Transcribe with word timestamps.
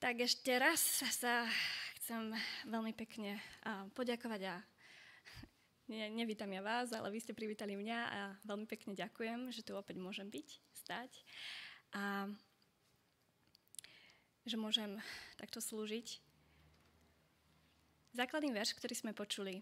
Tak 0.00 0.16
ešte 0.16 0.56
raz 0.56 0.80
sa 1.12 1.44
chcem 2.00 2.32
veľmi 2.64 2.96
pekne 2.96 3.36
poďakovať 3.92 4.48
a 4.48 4.56
ne, 5.92 6.08
nevítam 6.08 6.48
ja 6.48 6.64
vás, 6.64 6.88
ale 6.96 7.12
vy 7.12 7.20
ste 7.20 7.36
privítali 7.36 7.76
mňa 7.76 7.98
a 8.08 8.20
veľmi 8.48 8.64
pekne 8.64 8.96
ďakujem, 8.96 9.52
že 9.52 9.60
tu 9.60 9.76
opäť 9.76 10.00
môžem 10.00 10.32
byť, 10.32 10.48
stať 10.72 11.12
a 11.92 12.32
že 14.48 14.56
môžem 14.56 14.96
takto 15.36 15.60
slúžiť. 15.60 16.16
Základný 18.16 18.56
verš, 18.56 18.80
ktorý 18.80 18.96
sme 18.96 19.12
počuli, 19.12 19.60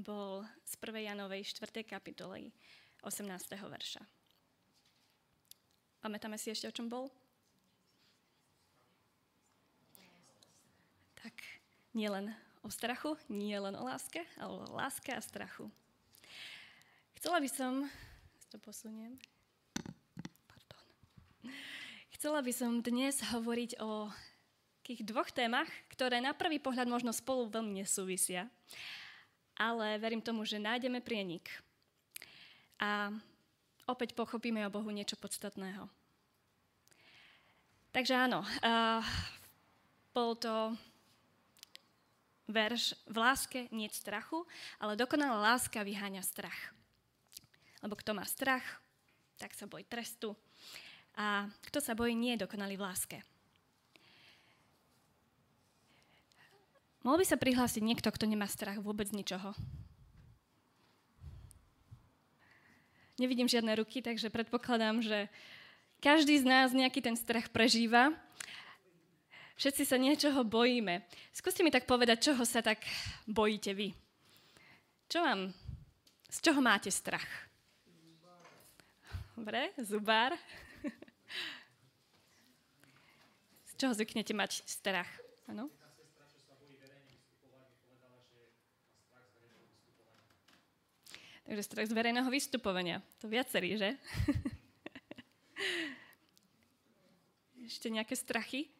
bol 0.00 0.48
z 0.64 0.80
1. 0.80 1.12
Janovej 1.12 1.44
4. 1.44 1.84
kapitoly 1.84 2.56
18. 3.04 3.28
verša. 3.52 4.00
Pamätáme 6.00 6.40
si 6.40 6.56
ešte, 6.56 6.64
o 6.64 6.72
čom 6.72 6.88
bol? 6.88 7.12
Tak 11.18 11.34
nie 11.98 12.06
len 12.06 12.30
o 12.62 12.70
strachu, 12.70 13.18
nie 13.26 13.58
len 13.58 13.74
o 13.74 13.82
láske, 13.82 14.22
ale 14.38 14.62
o 14.62 14.70
láske 14.78 15.10
a 15.10 15.18
strachu. 15.18 15.66
Chcela 17.18 17.42
by 17.42 17.50
som, 17.50 17.90
to 18.54 18.62
posuniem, 18.62 19.18
pardon. 20.46 20.86
Chcela 22.14 22.38
by 22.38 22.52
som 22.54 22.78
dnes 22.78 23.18
hovoriť 23.34 23.82
o 23.82 24.14
takých 24.86 25.02
dvoch 25.02 25.28
témach, 25.34 25.66
ktoré 25.90 26.22
na 26.22 26.30
prvý 26.30 26.62
pohľad 26.62 26.86
možno 26.86 27.10
spolu 27.10 27.50
veľmi 27.50 27.82
nesúvisia, 27.82 28.46
ale 29.58 29.98
verím 29.98 30.22
tomu, 30.22 30.46
že 30.46 30.62
nájdeme 30.62 31.02
prienik. 31.02 31.50
A 32.78 33.10
opäť 33.90 34.14
pochopíme 34.14 34.62
o 34.62 34.70
Bohu 34.70 34.88
niečo 34.94 35.18
podstatného. 35.18 35.90
Takže 37.90 38.14
áno, 38.14 38.46
uh, 38.62 39.02
bol 40.14 40.38
to 40.38 40.78
verš 42.48 42.96
v 43.04 43.16
láske 43.20 43.60
nie 43.68 43.86
strachu, 43.92 44.48
ale 44.80 44.96
dokonalá 44.96 45.54
láska 45.54 45.84
vyháňa 45.84 46.24
strach. 46.24 46.72
Lebo 47.84 47.94
kto 47.94 48.16
má 48.16 48.24
strach, 48.24 48.64
tak 49.38 49.54
sa 49.54 49.68
bojí 49.68 49.84
trestu. 49.86 50.34
A 51.14 51.46
kto 51.68 51.78
sa 51.78 51.94
bojí, 51.94 52.16
nie 52.16 52.34
je 52.34 52.42
dokonalý 52.48 52.74
v 52.74 52.86
láske. 52.88 53.18
Mohol 57.06 57.22
by 57.22 57.26
sa 57.30 57.38
prihlásiť 57.38 57.82
niekto, 57.84 58.10
kto 58.10 58.26
nemá 58.26 58.50
strach 58.50 58.82
vôbec 58.82 59.06
ničoho? 59.14 59.54
Nevidím 63.18 63.50
žiadne 63.50 63.74
ruky, 63.78 64.02
takže 64.02 64.30
predpokladám, 64.30 65.02
že 65.02 65.26
každý 65.98 66.38
z 66.38 66.46
nás 66.46 66.70
nejaký 66.70 67.02
ten 67.02 67.18
strach 67.18 67.50
prežíva 67.50 68.14
Všetci 69.58 69.90
sa 69.90 69.98
niečoho 69.98 70.46
bojíme. 70.46 71.02
Skúste 71.34 71.66
mi 71.66 71.74
tak 71.74 71.82
povedať, 71.82 72.30
čoho 72.30 72.46
sa 72.46 72.62
tak 72.62 72.78
bojíte 73.26 73.74
vy. 73.74 73.90
Čo 75.10 75.18
vám, 75.18 75.50
z 76.30 76.38
čoho 76.46 76.62
máte 76.62 76.94
strach? 76.94 77.26
Dobre, 79.34 79.74
zubár. 79.82 80.38
Z 83.66 83.72
čoho 83.74 83.98
zvyknete 83.98 84.30
mať 84.30 84.62
strach? 84.62 85.10
Ano? 85.50 85.66
Takže 91.50 91.62
strach 91.66 91.90
z 91.90 91.96
verejného 91.98 92.30
vystupovania. 92.30 93.02
To 93.18 93.26
viacerí, 93.26 93.74
že? 93.74 93.98
Ešte 97.66 97.90
nejaké 97.90 98.14
strachy? 98.14 98.77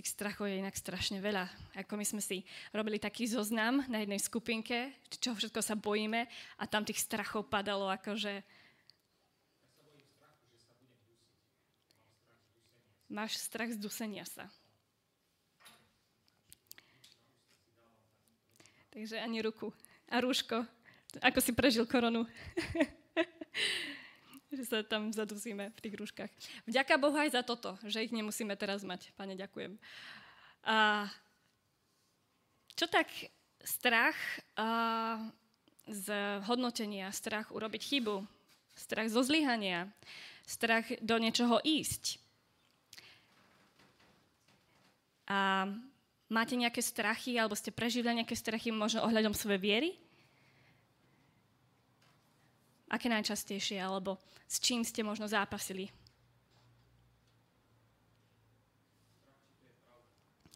Tých 0.00 0.16
strachov 0.16 0.48
je 0.48 0.64
inak 0.64 0.72
strašne 0.72 1.20
veľa. 1.20 1.44
Ako 1.76 1.92
my 2.00 2.08
sme 2.08 2.24
si 2.24 2.40
robili 2.72 2.96
taký 2.96 3.28
zoznam 3.28 3.84
na 3.84 4.00
jednej 4.00 4.16
skupinke, 4.16 4.96
čo 5.12 5.36
všetko 5.36 5.60
sa 5.60 5.76
bojíme 5.76 6.24
a 6.56 6.64
tam 6.64 6.88
tých 6.88 7.04
strachov 7.04 7.52
padalo 7.52 7.84
akože... 7.92 8.40
Máš 13.12 13.36
strach 13.36 13.68
z 13.68 13.76
dusenia 13.76 14.24
sa. 14.24 14.48
Takže 18.96 19.20
ani 19.20 19.44
ruku. 19.44 19.68
A 20.08 20.24
rúško. 20.24 20.64
Ako 21.20 21.44
si 21.44 21.52
prežil 21.52 21.84
koronu. 21.84 22.24
že 24.56 24.64
sa 24.66 24.82
tam 24.82 25.14
zadusíme 25.14 25.70
v 25.70 25.82
tých 25.82 25.94
rúškach. 25.94 26.30
Vďaka 26.66 26.98
Bohu 26.98 27.14
aj 27.14 27.30
za 27.38 27.42
toto, 27.46 27.78
že 27.86 28.02
ich 28.02 28.10
nemusíme 28.14 28.54
teraz 28.58 28.82
mať. 28.82 29.14
Pane, 29.14 29.38
ďakujem. 29.38 29.78
A 30.66 31.06
čo 32.74 32.86
tak 32.90 33.06
strach 33.62 34.16
a, 34.56 35.20
z 35.86 36.06
hodnotenia, 36.48 37.12
strach 37.14 37.52
urobiť 37.54 37.82
chybu, 37.82 38.24
strach 38.74 39.08
zo 39.12 39.22
zlyhania, 39.22 39.90
strach 40.48 40.88
do 41.04 41.16
niečoho 41.20 41.60
ísť. 41.62 42.18
A 45.30 45.70
máte 46.26 46.58
nejaké 46.58 46.82
strachy, 46.82 47.38
alebo 47.38 47.54
ste 47.54 47.70
prežili 47.70 48.10
nejaké 48.10 48.34
strachy 48.34 48.74
možno 48.74 49.06
ohľadom 49.06 49.30
svojej 49.30 49.62
viery? 49.62 49.90
Aké 52.90 53.06
najčastejšie, 53.06 53.78
alebo 53.78 54.18
s 54.50 54.58
čím 54.58 54.82
ste 54.82 55.06
možno 55.06 55.30
zápasili? 55.30 55.86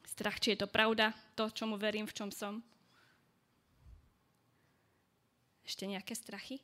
Strach, 0.02 0.42
či 0.42 0.54
je 0.54 0.66
to 0.66 0.68
pravda, 0.70 1.14
to, 1.38 1.46
čomu 1.54 1.78
verím, 1.78 2.10
v 2.10 2.14
čom 2.14 2.30
som. 2.34 2.58
Ešte 5.62 5.86
nejaké 5.86 6.14
strachy? 6.18 6.58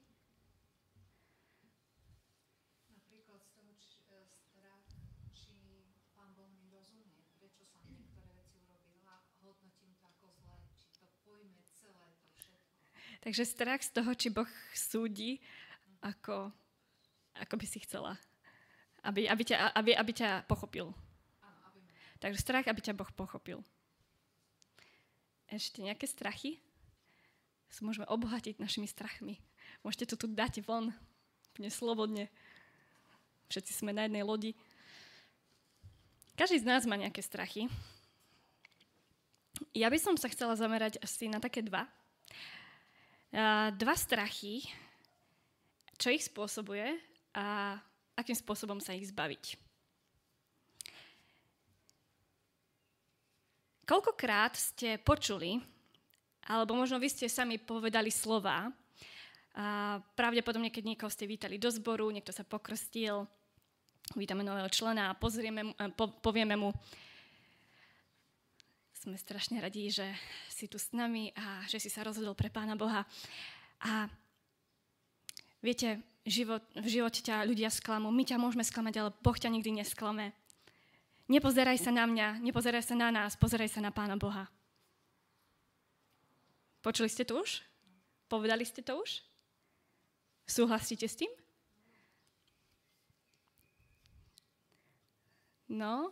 Takže 13.21 13.45
strach 13.45 13.85
z 13.85 13.93
toho, 13.93 14.11
či 14.17 14.33
Boh 14.33 14.49
súdi, 14.73 15.45
ako, 16.00 16.53
ako 17.37 17.55
by 17.56 17.66
si 17.66 17.78
chcela. 17.84 18.16
Aby, 19.00 19.28
aby, 19.28 19.43
ťa, 19.44 19.72
aby, 19.72 19.97
aby 19.97 20.12
ťa 20.12 20.44
pochopil. 20.44 20.93
Takže 22.21 22.44
strach, 22.44 22.69
aby 22.69 22.81
ťa 22.84 22.93
Boh 22.93 23.09
pochopil. 23.16 23.65
Ešte 25.49 25.81
nejaké 25.81 26.05
strachy? 26.05 26.60
Sa 27.72 27.81
môžeme 27.87 28.05
obohatiť 28.05 28.60
našimi 28.60 28.84
strachmi. 28.84 29.41
Môžete 29.81 30.12
to 30.12 30.16
tu 30.21 30.27
dať 30.28 30.60
von. 30.60 30.93
Úplne 31.55 31.71
slobodne. 31.72 32.25
Všetci 33.49 33.72
sme 33.81 33.97
na 33.97 34.05
jednej 34.05 34.21
lodi. 34.21 34.53
Každý 36.37 36.60
z 36.60 36.69
nás 36.69 36.84
má 36.84 37.00
nejaké 37.00 37.25
strachy. 37.25 37.72
Ja 39.72 39.89
by 39.89 39.97
som 39.97 40.15
sa 40.21 40.28
chcela 40.28 40.56
zamerať 40.56 41.00
asi 41.00 41.28
na 41.28 41.41
také 41.41 41.65
dva 41.65 41.89
dva 43.78 43.94
strachy, 43.94 44.66
čo 46.00 46.09
ich 46.09 46.25
spôsobuje 46.25 46.97
a 47.37 47.77
akým 48.16 48.33
spôsobom 48.33 48.81
sa 48.81 48.97
ich 48.97 49.12
zbaviť. 49.12 49.61
Koľkokrát 53.84 54.56
ste 54.56 54.97
počuli, 54.97 55.60
alebo 56.49 56.72
možno 56.78 56.97
vy 56.97 57.12
ste 57.12 57.28
sami 57.28 57.60
povedali 57.60 58.09
slova, 58.09 58.72
a 59.51 59.98
pravdepodobne, 60.15 60.71
keď 60.71 60.95
niekoho 60.95 61.10
ste 61.10 61.27
vítali 61.27 61.59
do 61.59 61.66
zboru, 61.75 62.07
niekto 62.15 62.30
sa 62.30 62.47
pokrstil, 62.47 63.27
vítame 64.15 64.47
nového 64.47 64.71
člena 64.71 65.10
a 65.10 65.19
pozrieme, 65.19 65.75
po, 65.98 66.07
povieme 66.22 66.54
mu, 66.54 66.71
sme 68.95 69.19
strašne 69.19 69.59
radi, 69.59 69.91
že 69.91 70.07
si 70.47 70.71
tu 70.71 70.78
s 70.78 70.95
nami 70.95 71.34
a 71.34 71.66
že 71.66 71.83
si 71.83 71.91
sa 71.91 72.07
rozhodol 72.07 72.39
pre 72.39 72.47
Pána 72.47 72.78
Boha. 72.78 73.03
A 73.83 74.07
viete, 75.60 76.01
život, 76.24 76.65
v 76.77 76.89
živote 76.89 77.21
ťa 77.24 77.47
ľudia 77.48 77.72
sklamú, 77.72 78.12
my 78.12 78.24
ťa 78.27 78.36
môžeme 78.36 78.65
sklamať, 78.65 78.95
ale 79.01 79.10
Boh 79.21 79.36
ťa 79.36 79.48
nikdy 79.48 79.80
nesklame. 79.80 80.36
Nepozeraj 81.30 81.78
sa 81.78 81.95
na 81.95 82.04
mňa, 82.04 82.42
nepozeraj 82.42 82.83
sa 82.83 82.98
na 82.98 83.09
nás, 83.15 83.39
pozeraj 83.39 83.71
sa 83.71 83.78
na 83.78 83.95
Pána 83.95 84.18
Boha. 84.18 84.51
Počuli 86.83 87.07
ste 87.07 87.22
to 87.22 87.39
už? 87.39 87.62
Povedali 88.27 88.66
ste 88.66 88.83
to 88.83 88.98
už? 88.98 89.22
Súhlasíte 90.48 91.07
s 91.07 91.15
tým? 91.15 91.30
No, 95.71 96.10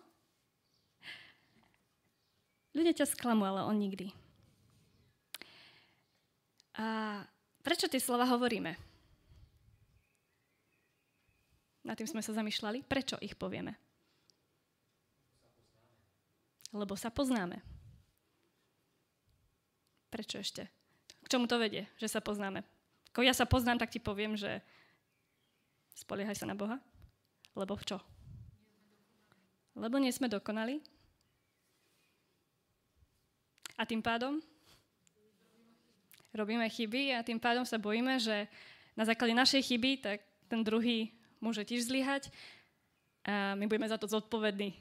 Ľudia 2.78 2.94
ťa 2.94 3.10
sklamú, 3.10 3.42
ale 3.42 3.66
on 3.66 3.74
nikdy. 3.74 4.14
A 6.78 7.18
prečo 7.66 7.90
tie 7.90 7.98
slova 7.98 8.22
hovoríme? 8.22 8.87
Na 11.88 11.96
tým 11.96 12.04
sme 12.04 12.20
sa 12.20 12.36
zamýšľali. 12.36 12.84
Prečo 12.84 13.16
ich 13.24 13.32
povieme? 13.32 13.72
Lebo 16.76 16.92
sa 17.00 17.08
poznáme. 17.08 17.64
Prečo 20.12 20.36
ešte? 20.36 20.68
K 21.24 21.26
čomu 21.32 21.48
to 21.48 21.56
vedie, 21.56 21.88
že 21.96 22.12
sa 22.12 22.20
poznáme? 22.20 22.60
Ako 23.16 23.24
ja 23.24 23.32
sa 23.32 23.48
poznám, 23.48 23.80
tak 23.80 23.88
ti 23.88 24.04
poviem, 24.04 24.36
že 24.36 24.60
spoliehaj 25.96 26.36
sa 26.36 26.44
na 26.44 26.52
Boha. 26.52 26.76
Lebo 27.56 27.72
v 27.72 27.88
čo? 27.88 27.98
Lebo 29.72 29.96
nie 29.96 30.12
sme 30.12 30.28
dokonali. 30.28 30.84
A 33.80 33.88
tým 33.88 34.04
pádom 34.04 34.44
robíme 36.36 36.68
chyby 36.68 37.16
a 37.16 37.24
tým 37.24 37.40
pádom 37.40 37.64
sa 37.64 37.80
bojíme, 37.80 38.20
že 38.20 38.44
na 38.92 39.08
základe 39.08 39.32
našej 39.32 39.62
chyby 39.72 39.90
tak 40.04 40.20
ten 40.52 40.60
druhý 40.60 41.17
môže 41.38 41.66
tiež 41.66 41.88
zlyhať 41.88 42.30
a 43.28 43.58
my 43.58 43.68
budeme 43.68 43.90
za 43.90 44.00
to 44.00 44.08
zodpovední. 44.08 44.72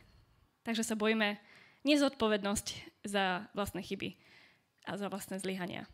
Takže 0.64 0.84
sa 0.84 0.96
bojíme 1.00 1.40
nezodpovednosť 1.84 2.68
za 3.08 3.48
vlastné 3.56 3.84
chyby 3.84 4.16
a 4.88 4.96
za 5.00 5.08
vlastné 5.08 5.40
zlyhania. 5.40 5.88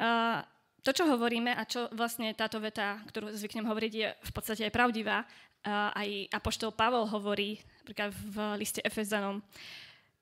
A 0.00 0.42
to, 0.82 0.90
čo 0.90 1.06
hovoríme 1.06 1.54
a 1.54 1.62
čo 1.62 1.86
vlastne 1.94 2.34
táto 2.34 2.58
veta, 2.58 2.98
ktorú 3.06 3.30
zvyknem 3.30 3.68
hovoriť, 3.70 3.92
je 3.92 4.08
v 4.12 4.32
podstate 4.34 4.66
aj 4.66 4.74
pravdivá. 4.74 5.22
A 5.62 5.94
aj 5.94 6.26
Apoštol 6.34 6.74
Pavol 6.74 7.06
hovorí 7.06 7.62
napríklad 7.86 8.10
v 8.10 8.36
liste 8.58 8.82
Efezanom 8.82 9.38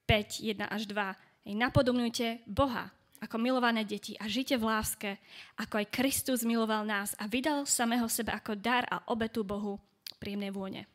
5, 0.05 0.45
1 0.45 0.69
až 0.69 0.85
2. 0.85 1.57
Napodobňujte 1.57 2.45
Boha, 2.45 2.93
ako 3.21 3.37
milované 3.37 3.85
deti 3.85 4.17
a 4.17 4.25
žite 4.25 4.57
v 4.57 4.65
láske, 4.65 5.11
ako 5.61 5.85
aj 5.85 5.93
Kristus 5.93 6.41
miloval 6.41 6.89
nás 6.89 7.13
a 7.21 7.29
vydal 7.29 7.69
samého 7.69 8.09
seba 8.09 8.41
ako 8.41 8.57
dar 8.57 8.89
a 8.89 9.05
obetu 9.13 9.45
Bohu 9.45 9.77
príjemnej 10.17 10.53
vône. 10.53 10.89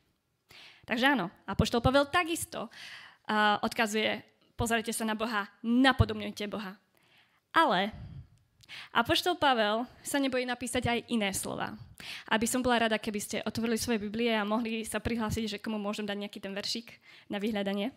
Takže 0.86 1.18
áno, 1.18 1.34
Apoštol 1.50 1.82
Pavel 1.82 2.06
takisto 2.10 2.70
uh, 2.70 3.58
odkazuje, 3.66 4.22
pozrite 4.54 4.94
sa 4.94 5.06
na 5.06 5.18
Boha, 5.18 5.50
napodobňujte 5.66 6.46
Boha. 6.46 6.78
Ale 7.50 7.90
Apoštol 8.94 9.38
Pavel 9.38 9.86
sa 10.06 10.22
nebojí 10.22 10.46
napísať 10.46 10.90
aj 10.90 11.00
iné 11.10 11.34
slova. 11.34 11.74
Aby 12.30 12.46
som 12.46 12.62
bola 12.62 12.86
rada, 12.86 13.02
keby 13.02 13.20
ste 13.22 13.46
otvorili 13.46 13.82
svoje 13.82 14.02
Biblie 14.02 14.34
a 14.34 14.46
mohli 14.46 14.86
sa 14.86 15.02
prihlásiť, 15.02 15.58
že 15.58 15.62
komu 15.62 15.82
môžem 15.82 16.06
dať 16.06 16.18
nejaký 16.22 16.40
ten 16.42 16.54
veršik 16.54 16.98
na 17.30 17.42
vyhľadanie. 17.42 17.94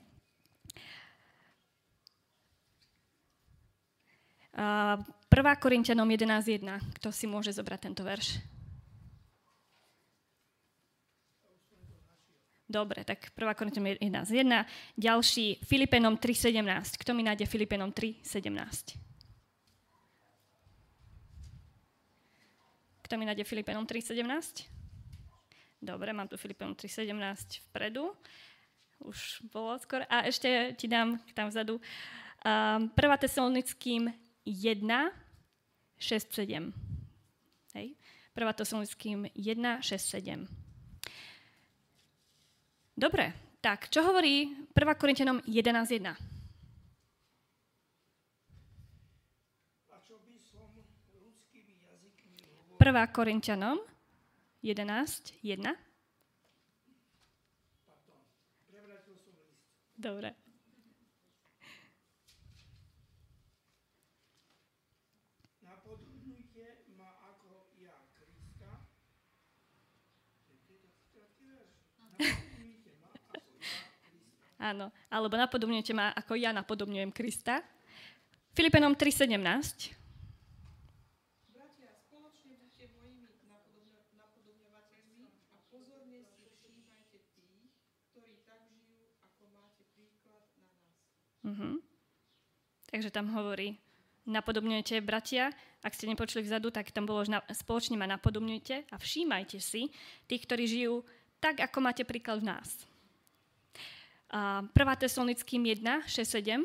1. 4.59 5.63
Korintianom 5.63 6.09
11.1. 6.11 6.67
Kto 6.99 7.15
si 7.15 7.31
môže 7.31 7.55
zobrať 7.55 7.81
tento 7.87 8.03
verš? 8.03 8.43
Dobre, 12.67 13.07
tak 13.07 13.31
1. 13.39 13.55
Korintianom 13.55 13.95
11.1. 14.03 14.67
Ďalší 14.99 15.63
Filipenom 15.63 16.19
3.17. 16.19 16.99
Kto 16.99 17.15
mi 17.15 17.23
nájde 17.23 17.47
Filipenom 17.47 17.95
3.17? 17.95 18.99
Kto 23.07 23.15
mi 23.17 23.25
nájde 23.25 23.47
Filipenom 23.47 23.87
3.17? 23.87 24.69
Dobre, 25.79 26.11
mám 26.11 26.27
tu 26.27 26.35
Filipenom 26.35 26.75
3.17 26.75 27.63
vpredu. 27.71 28.11
Už 29.07 29.47
bolo 29.55 29.79
skoro. 29.79 30.03
A 30.11 30.27
ešte 30.27 30.75
ti 30.75 30.91
dám 30.91 31.23
tam 31.31 31.47
vzadu. 31.47 31.79
Um, 32.43 32.91
1. 32.91 33.23
Tesalonickým 33.23 34.11
1, 34.49 35.13
6, 35.99 36.33
7. 36.33 36.73
Hej. 37.77 37.93
1. 38.33 38.53
Tesalonickým 38.57 39.29
1, 39.37 39.83
6, 39.85 40.25
7. 40.25 40.49
Dobre, 42.97 43.37
tak 43.61 43.93
čo 43.93 44.01
hovorí 44.09 44.49
1. 44.73 44.95
Korintianom 44.97 45.45
11, 45.45 46.01
1? 46.01 46.17
Prvá 52.79 53.05
Korintianom 53.13 53.77
11, 54.65 55.35
1. 55.45 55.77
Dobre. 59.99 60.48
Áno, 74.59 74.91
alebo 75.07 75.39
napodobňujte 75.39 75.95
ma, 75.95 76.11
ako 76.19 76.35
ja 76.35 76.51
napodobňujem 76.51 77.15
Krista. 77.15 77.63
Filipenom 78.59 78.99
3.17. 78.99 79.99
Uh-huh. 91.49 91.81
Takže 92.93 93.09
tam 93.09 93.33
hovorí, 93.33 93.81
napodobňujete 94.29 95.01
bratia, 95.01 95.49
ak 95.81 95.97
ste 95.97 96.11
nepočuli 96.11 96.45
vzadu, 96.45 96.69
tak 96.69 96.93
tam 96.93 97.09
bolo, 97.09 97.25
že 97.25 97.33
spoločne 97.57 97.97
ma 97.97 98.05
napodobňujte 98.05 98.93
a 98.93 98.97
všímajte 99.01 99.57
si 99.63 99.89
tých, 100.29 100.45
ktorí 100.45 100.69
žijú 100.69 101.07
tak, 101.41 101.63
ako 101.65 101.79
máte 101.81 102.05
príklad 102.05 102.45
v 102.45 102.53
nás. 102.53 102.85
1. 104.33 104.97
Tesalonickým 104.97 105.67
1, 105.67 106.03
6, 106.07 106.31
7. 106.31 106.65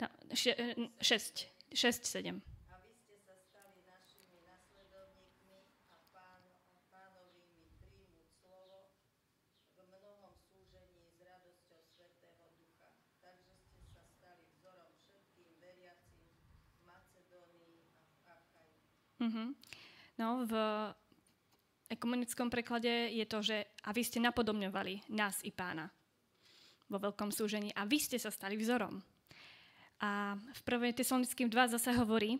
No, 0.00 0.08
6, 1.00 1.46
6, 1.74 2.06
7. 2.06 2.53
Uh-huh. 19.24 19.56
No, 20.20 20.44
v 20.44 20.54
ekumenickom 21.90 22.52
preklade 22.52 23.10
je 23.10 23.24
to, 23.24 23.40
že 23.40 23.56
a 23.84 23.90
vy 23.96 24.02
ste 24.04 24.20
napodobňovali 24.20 25.10
nás 25.16 25.40
i 25.42 25.50
pána 25.50 25.88
vo 26.88 27.00
veľkom 27.00 27.32
súžení 27.32 27.72
a 27.72 27.88
vy 27.88 27.98
ste 27.98 28.20
sa 28.20 28.28
stali 28.28 28.60
vzorom. 28.60 29.00
A 30.04 30.36
v 30.36 30.60
1. 30.68 31.00
Tesalonickým 31.00 31.48
2 31.48 31.74
zase 31.80 31.96
hovorí, 31.96 32.36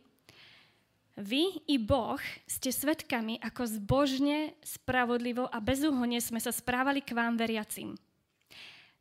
vy 1.15 1.63
i 1.71 1.79
Boh 1.79 2.19
ste 2.45 2.75
svetkami, 2.75 3.39
ako 3.39 3.79
zbožne, 3.79 4.59
spravodlivo 4.67 5.47
a 5.47 5.63
bezúhonne 5.63 6.19
sme 6.19 6.43
sa 6.43 6.51
správali 6.51 7.01
k 7.01 7.15
vám 7.15 7.39
veriacim. 7.39 7.95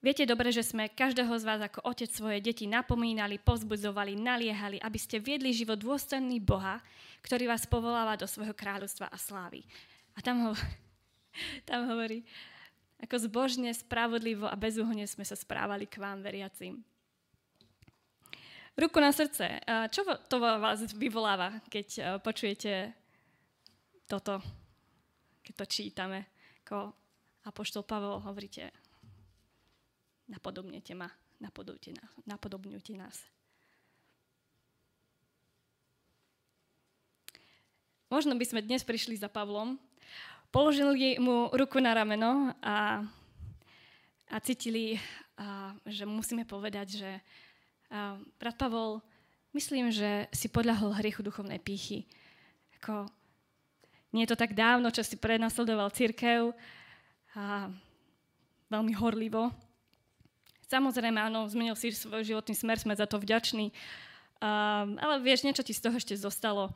Viete 0.03 0.27
dobre, 0.27 0.51
že 0.51 0.67
sme 0.67 0.91
každého 0.91 1.31
z 1.39 1.47
vás 1.47 1.63
ako 1.63 1.87
otec 1.87 2.11
svoje 2.11 2.43
deti 2.43 2.67
napomínali, 2.67 3.39
pozbudzovali, 3.39 4.19
naliehali, 4.19 4.75
aby 4.83 4.99
ste 4.99 5.15
viedli 5.15 5.55
život 5.55 5.79
dôstojný 5.79 6.43
Boha, 6.43 6.83
ktorý 7.23 7.47
vás 7.47 7.63
povoláva 7.63 8.19
do 8.19 8.27
svojho 8.27 8.51
kráľovstva 8.51 9.07
a 9.07 9.15
slávy. 9.15 9.63
A 10.11 10.19
tam, 10.19 10.43
ho, 10.43 10.51
tam 11.71 11.87
hovorí, 11.87 12.27
ako 12.99 13.15
zbožne, 13.31 13.71
spravodlivo 13.71 14.43
a 14.43 14.59
bezúhonne 14.59 15.07
sme 15.07 15.23
sa 15.23 15.39
správali 15.39 15.87
k 15.87 16.03
vám, 16.03 16.19
veriacim. 16.19 16.83
Ruku 18.75 18.99
na 18.99 19.15
srdce. 19.15 19.63
Čo 19.87 20.03
to 20.27 20.35
vás 20.43 20.83
vyvoláva, 20.99 21.63
keď 21.71 22.19
počujete 22.19 22.91
toto, 24.03 24.43
keď 25.47 25.53
to 25.63 25.65
čítame? 25.71 26.27
Ako 26.67 26.91
Apoštol 27.47 27.87
Pavel 27.87 28.19
hovoríte, 28.19 28.82
napodobnete 30.27 30.93
ma, 30.95 31.09
napodobňujte 31.39 31.91
nás. 31.95 32.11
Napodobňujte 32.23 32.93
nás. 32.95 33.17
Možno 38.13 38.37
by 38.37 38.45
sme 38.45 38.61
dnes 38.61 38.85
prišli 38.85 39.17
za 39.17 39.25
Pavlom, 39.25 39.81
položili 40.53 41.17
mu 41.17 41.49
ruku 41.49 41.81
na 41.81 41.97
rameno 41.97 42.53
a, 42.61 43.01
a 44.29 44.37
cítili, 44.37 45.01
a, 45.33 45.73
že 45.89 46.05
musíme 46.05 46.45
povedať, 46.45 47.01
že 47.01 47.11
a, 47.89 48.21
brat 48.37 48.53
Pavol, 48.53 49.01
myslím, 49.57 49.89
že 49.89 50.29
si 50.29 50.45
podľahol 50.45 50.93
hriechu 50.93 51.25
duchovnej 51.25 51.57
pýchy. 51.57 52.05
Ako, 52.77 53.09
nie 54.13 54.29
je 54.29 54.31
to 54.33 54.37
tak 54.37 54.53
dávno, 54.53 54.93
čo 54.93 55.01
si 55.01 55.17
prenasledoval 55.17 55.89
církev 55.89 56.53
a 57.33 57.73
veľmi 58.69 58.93
horlivo. 58.93 59.49
Samozrejme, 60.73 61.21
áno, 61.21 61.45
zmenil 61.45 61.77
si 61.77 61.93
svoj 61.93 62.25
životný 62.25 62.57
smer, 62.57 62.81
sme 62.81 62.97
za 62.97 63.05
to 63.05 63.21
vďační. 63.21 63.69
Um, 64.41 64.97
ale 64.97 65.21
vieš, 65.21 65.45
niečo 65.45 65.61
ti 65.61 65.69
z 65.69 65.85
toho 65.85 65.93
ešte 66.01 66.17
zostalo. 66.17 66.73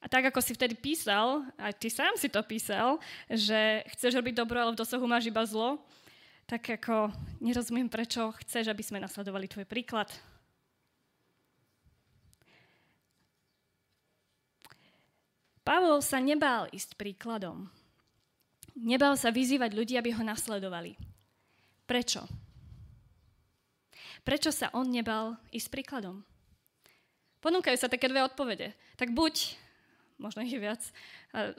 A 0.00 0.08
tak, 0.08 0.32
ako 0.32 0.40
si 0.40 0.56
vtedy 0.56 0.72
písal, 0.72 1.44
aj 1.60 1.76
ty 1.76 1.92
sám 1.92 2.16
si 2.16 2.32
to 2.32 2.40
písal, 2.40 2.96
že 3.28 3.84
chceš 3.92 4.16
robiť 4.16 4.40
dobro, 4.40 4.56
ale 4.56 4.72
v 4.72 4.80
dosahu 4.80 5.04
máš 5.04 5.28
iba 5.28 5.44
zlo, 5.44 5.76
tak 6.48 6.64
ako 6.80 7.12
nerozumiem, 7.44 7.92
prečo 7.92 8.32
chceš, 8.40 8.72
aby 8.72 8.80
sme 8.80 9.04
nasledovali 9.04 9.44
tvoj 9.52 9.68
príklad. 9.68 10.08
Pavol 15.60 16.00
sa 16.00 16.24
nebál 16.24 16.72
ísť 16.72 16.96
príkladom. 16.96 17.68
Nebal 18.80 19.12
sa 19.20 19.28
vyzývať 19.28 19.76
ľudí, 19.76 20.00
aby 20.00 20.16
ho 20.16 20.24
nasledovali. 20.24 20.96
Prečo? 21.84 22.45
Prečo 24.26 24.50
sa 24.50 24.74
on 24.74 24.90
nebal 24.90 25.38
ísť 25.54 25.70
príkladom? 25.70 26.26
Ponúkajú 27.38 27.78
sa 27.78 27.86
také 27.86 28.10
dve 28.10 28.26
odpovede. 28.26 28.74
Tak 28.98 29.14
buď 29.14 29.54
možno 30.18 30.42
ich 30.42 30.56
viac, 30.58 30.82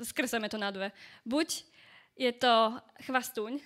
skresujeme 0.04 0.52
to 0.52 0.60
na 0.60 0.68
dve. 0.74 0.92
Buď 1.24 1.64
je 2.18 2.32
to 2.36 2.76
chvastúň 3.08 3.62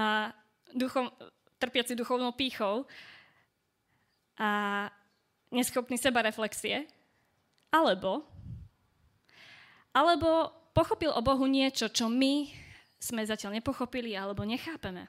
a 0.00 0.32
duchom, 0.72 1.10
trpiaci 1.58 1.92
duchovnou 1.98 2.32
pýchou 2.32 2.86
a 4.38 4.50
neschopný 5.52 5.98
seba 5.98 6.22
reflexie, 6.22 6.86
alebo, 7.70 8.24
alebo 9.92 10.50
pochopil 10.74 11.10
o 11.14 11.20
Bohu 11.22 11.46
niečo, 11.46 11.90
čo 11.90 12.08
my 12.10 12.50
sme 12.98 13.22
zatiaľ 13.26 13.58
nepochopili 13.58 14.16
alebo 14.16 14.46
nechápeme. 14.46 15.06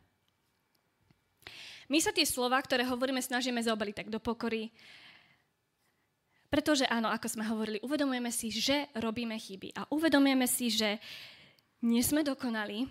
My 1.89 2.01
sa 2.01 2.09
tie 2.09 2.25
slova, 2.25 2.57
ktoré 2.61 2.81
hovoríme, 2.85 3.21
snažíme 3.21 3.61
zaobaliť 3.61 3.95
tak 4.05 4.09
do 4.09 4.17
pokory, 4.17 4.73
pretože 6.49 6.87
áno, 6.87 7.11
ako 7.11 7.27
sme 7.27 7.45
hovorili, 7.45 7.83
uvedomujeme 7.83 8.31
si, 8.31 8.47
že 8.49 8.87
robíme 8.95 9.35
chyby 9.35 9.75
a 9.75 9.85
uvedomujeme 9.91 10.47
si, 10.47 10.71
že 10.71 10.97
nie 11.83 12.01
sme 12.01 12.23
dokonali 12.23 12.87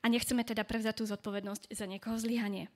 a 0.00 0.06
nechceme 0.08 0.46
teda 0.46 0.62
prevzať 0.62 1.02
tú 1.02 1.04
zodpovednosť 1.10 1.74
za 1.74 1.84
niekoho 1.84 2.16
zlyhanie. 2.16 2.70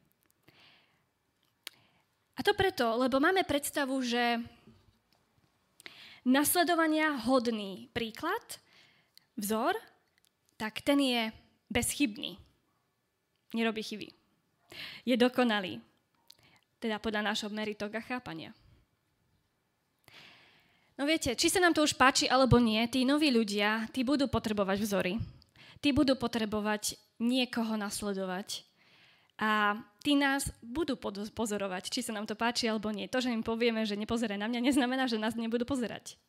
A 2.37 2.41
to 2.43 2.57
preto, 2.57 2.97
lebo 2.97 3.21
máme 3.21 3.45
predstavu, 3.45 4.01
že 4.01 4.41
nasledovania 6.25 7.17
hodný 7.29 7.89
príklad, 7.93 8.61
vzor, 9.37 9.77
tak 10.57 10.85
ten 10.85 11.01
je 11.01 11.23
bezchybný. 11.73 12.37
Nerobí 13.57 13.81
chyby. 13.85 14.20
Je 15.05 15.15
dokonalý. 15.19 15.83
Teda 16.81 16.97
podľa 16.97 17.33
nášho 17.33 17.53
meritok 17.53 17.99
a 17.99 18.03
chápania. 18.03 18.57
No 21.01 21.09
viete, 21.09 21.33
či 21.33 21.49
sa 21.49 21.65
nám 21.65 21.73
to 21.73 21.81
už 21.81 21.97
páči 21.97 22.29
alebo 22.29 22.61
nie, 22.61 22.85
tí 22.89 23.09
noví 23.09 23.33
ľudia, 23.33 23.89
tí 23.89 24.05
budú 24.05 24.29
potrebovať 24.29 24.85
vzory. 24.85 25.17
Tí 25.81 25.97
budú 25.97 26.13
potrebovať 26.13 27.01
niekoho 27.17 27.73
nasledovať. 27.81 28.69
A 29.41 29.81
tí 30.05 30.13
nás 30.13 30.53
budú 30.61 31.01
pozorovať, 31.33 31.89
či 31.89 32.05
sa 32.05 32.13
nám 32.13 32.29
to 32.29 32.37
páči 32.37 32.69
alebo 32.69 32.93
nie. 32.93 33.09
To, 33.09 33.25
že 33.25 33.33
im 33.33 33.41
povieme, 33.41 33.89
že 33.89 33.97
nepozeraj 33.97 34.37
na 34.37 34.53
mňa, 34.53 34.61
neznamená, 34.61 35.09
že 35.09 35.17
nás 35.17 35.33
nebudú 35.33 35.65
pozerať. 35.65 36.21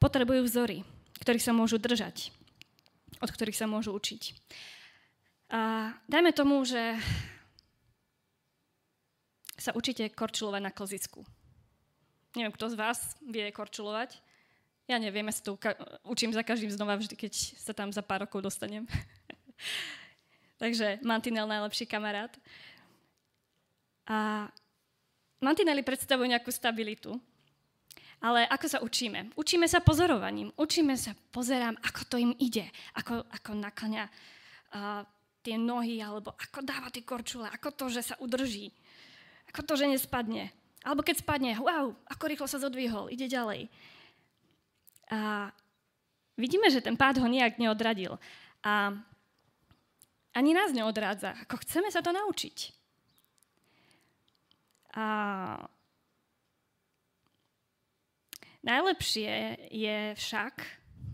Potrebujú 0.00 0.48
vzory, 0.48 0.80
ktorých 1.20 1.44
sa 1.44 1.52
môžu 1.52 1.76
držať, 1.76 2.32
od 3.20 3.28
ktorých 3.28 3.60
sa 3.60 3.68
môžu 3.68 3.92
učiť. 3.92 4.32
A 5.50 5.90
dajme 6.06 6.30
tomu, 6.30 6.62
že 6.62 6.94
sa 9.58 9.74
učíte 9.74 10.06
korčulovať 10.14 10.62
na 10.62 10.72
klzisku. 10.72 11.26
Neviem, 12.38 12.54
kto 12.54 12.70
z 12.70 12.78
vás 12.78 13.18
vie 13.20 13.50
korčulovať. 13.50 14.22
Ja 14.86 15.02
neviem, 15.02 15.26
ja 15.26 15.34
sa 15.34 15.42
to 15.42 15.58
učím 16.06 16.30
za 16.30 16.46
každým 16.46 16.70
znova 16.70 16.94
vždy, 16.96 17.14
keď 17.18 17.32
sa 17.58 17.74
tam 17.74 17.90
za 17.90 18.02
pár 18.02 18.24
rokov 18.26 18.46
dostanem. 18.46 18.86
Takže 20.62 21.02
mantinel 21.02 21.50
najlepší 21.50 21.86
kamarát. 21.86 22.30
A 24.06 24.46
mantinely 25.42 25.82
predstavujú 25.82 26.30
nejakú 26.30 26.50
stabilitu. 26.54 27.18
Ale 28.20 28.44
ako 28.46 28.66
sa 28.68 28.78
učíme? 28.84 29.32
Učíme 29.34 29.66
sa 29.66 29.80
pozorovaním. 29.80 30.52
Učíme 30.54 30.94
sa, 30.94 31.16
pozerám, 31.32 31.74
ako 31.80 32.00
to 32.06 32.16
im 32.20 32.32
ide. 32.36 32.68
Ako, 32.92 33.24
ako 33.24 33.56
nakľňa 33.56 34.04
uh, 34.06 35.02
tie 35.40 35.56
nohy, 35.56 36.00
alebo 36.00 36.36
ako 36.36 36.60
dáva 36.60 36.92
tie 36.92 37.04
korčule, 37.04 37.48
ako 37.48 37.72
to, 37.72 37.84
že 37.88 38.12
sa 38.12 38.14
udrží. 38.20 38.72
Ako 39.50 39.66
to, 39.66 39.74
že 39.74 39.90
nespadne. 39.90 40.52
Alebo 40.80 41.04
keď 41.04 41.20
spadne, 41.20 41.52
wow, 41.60 41.92
ako 42.08 42.24
rýchlo 42.28 42.46
sa 42.48 42.62
zodvihol, 42.62 43.12
ide 43.12 43.28
ďalej. 43.28 43.68
A 45.10 45.50
vidíme, 46.38 46.70
že 46.72 46.80
ten 46.80 46.96
pád 46.96 47.20
ho 47.20 47.28
nejak 47.28 47.60
neodradil. 47.60 48.16
A 48.64 48.94
ani 50.30 50.54
nás 50.54 50.70
neodrádza. 50.70 51.34
Ako 51.44 51.60
chceme 51.66 51.90
sa 51.90 52.00
to 52.00 52.14
naučiť. 52.14 52.72
A 54.94 55.06
najlepšie 58.62 59.58
je 59.70 59.98
však, 60.14 60.54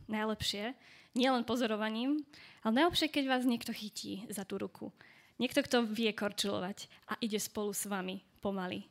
najlepšie, 0.09 0.77
nielen 1.17 1.45
pozorovaním, 1.49 2.21
ale 2.67 2.83
najlepšie, 2.83 3.15
keď 3.15 3.25
vás 3.31 3.47
niekto 3.47 3.71
chytí 3.71 4.27
za 4.27 4.43
tú 4.43 4.59
ruku. 4.59 4.91
Niekto, 5.39 5.63
kto 5.63 5.87
vie 5.87 6.11
korčulovať 6.11 6.91
a 7.07 7.15
ide 7.23 7.39
spolu 7.39 7.71
s 7.71 7.87
vami 7.87 8.19
pomaly 8.43 8.83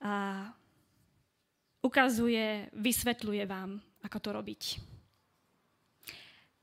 a 0.00 0.46
ukazuje, 1.82 2.68
vysvetľuje 2.74 3.44
vám, 3.48 3.80
ako 4.04 4.18
to 4.20 4.28
robiť. 4.30 4.62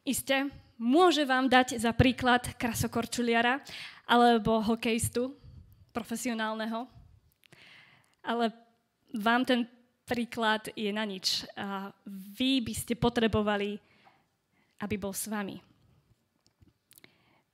Isté, 0.03 0.51
môže 0.79 1.23
vám 1.23 1.47
dať 1.47 1.79
za 1.79 1.95
príklad 1.95 2.55
krasokorčuliara 2.59 3.63
alebo 4.03 4.59
hokejistu 4.59 5.31
profesionálneho, 5.95 6.87
ale 8.23 8.51
vám 9.15 9.47
ten 9.47 9.63
príklad 10.03 10.67
je 10.75 10.91
na 10.91 11.07
nič. 11.07 11.47
A 11.55 11.95
vy 12.07 12.59
by 12.59 12.73
ste 12.75 12.99
potrebovali, 12.99 13.79
aby 14.83 14.99
bol 14.99 15.15
s 15.15 15.31
vami. 15.31 15.63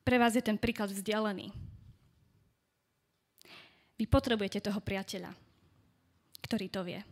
Pre 0.01 0.17
vás 0.17 0.33
je 0.33 0.41
ten 0.41 0.57
príklad 0.57 0.89
vzdialený. 0.89 1.53
Vy 4.01 4.05
potrebujete 4.09 4.57
toho 4.65 4.81
priateľa 4.81 5.29
ktorý 6.49 6.65
to 6.73 6.81
vie. 6.81 7.05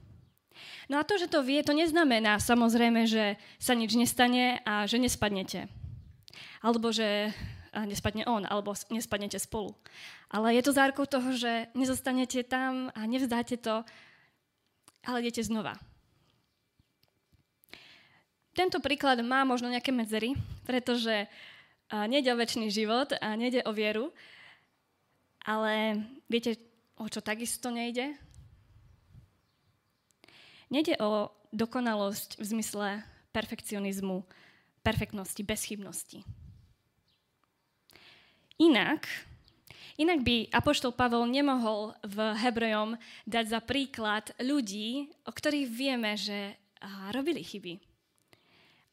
No 0.90 0.98
a 0.98 1.06
to, 1.06 1.22
že 1.22 1.30
to 1.30 1.46
vie, 1.46 1.62
to 1.62 1.78
neznamená 1.78 2.42
samozrejme, 2.42 3.06
že 3.06 3.38
sa 3.62 3.78
nič 3.78 3.94
nestane 3.94 4.58
a 4.66 4.90
že 4.90 4.98
nespadnete. 4.98 5.70
Alebo 6.66 6.90
že 6.90 7.30
nespadne 7.78 8.26
on, 8.26 8.42
alebo 8.50 8.74
nespadnete 8.90 9.38
spolu. 9.38 9.78
Ale 10.34 10.58
je 10.58 10.66
to 10.66 10.74
zárkou 10.74 11.06
toho, 11.06 11.38
že 11.38 11.70
nezostanete 11.78 12.42
tam 12.42 12.90
a 12.98 13.06
nevzdáte 13.06 13.62
to, 13.62 13.86
ale 15.06 15.22
idete 15.22 15.46
znova. 15.46 15.78
Tento 18.58 18.82
príklad 18.82 19.22
má 19.22 19.46
možno 19.46 19.70
nejaké 19.70 19.94
medzery, 19.94 20.34
pretože 20.66 21.30
nejde 21.94 22.34
o 22.34 22.40
väčší 22.42 22.74
život 22.74 23.14
a 23.22 23.38
nejde 23.38 23.62
o 23.62 23.70
vieru, 23.70 24.10
ale 25.46 26.02
viete, 26.26 26.58
o 26.98 27.06
čo 27.06 27.22
takisto 27.22 27.70
nejde? 27.70 28.18
Nede 30.74 30.98
o 30.98 31.30
dokonalosť 31.54 32.42
v 32.42 32.44
zmysle 32.44 32.88
perfekcionizmu, 33.30 34.26
perfektnosti, 34.82 35.46
bezchybnosti. 35.46 36.20
Inak, 38.58 39.06
inak 40.02 40.26
by 40.26 40.50
Apoštol 40.50 40.98
Pavol 40.98 41.30
nemohol 41.30 41.94
v 42.02 42.34
Hebrejom 42.42 42.98
dať 43.30 43.46
za 43.54 43.62
príklad 43.62 44.34
ľudí, 44.42 45.14
o 45.24 45.32
ktorých 45.32 45.70
vieme, 45.70 46.18
že 46.18 46.58
robili 47.14 47.46
chyby. 47.46 47.80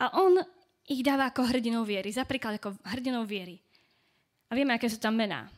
A 0.05 0.13
on 0.21 0.37
ich 0.85 1.01
dáva 1.01 1.33
ako 1.33 1.49
hrdinou 1.49 1.81
viery, 1.89 2.13
za 2.13 2.29
príklad 2.29 2.61
ako 2.61 2.77
hrdinou 2.93 3.25
viery. 3.25 3.57
A 4.53 4.53
vieme, 4.53 4.77
aké 4.77 4.85
sú 4.85 5.01
tam 5.01 5.17
mená. 5.17 5.49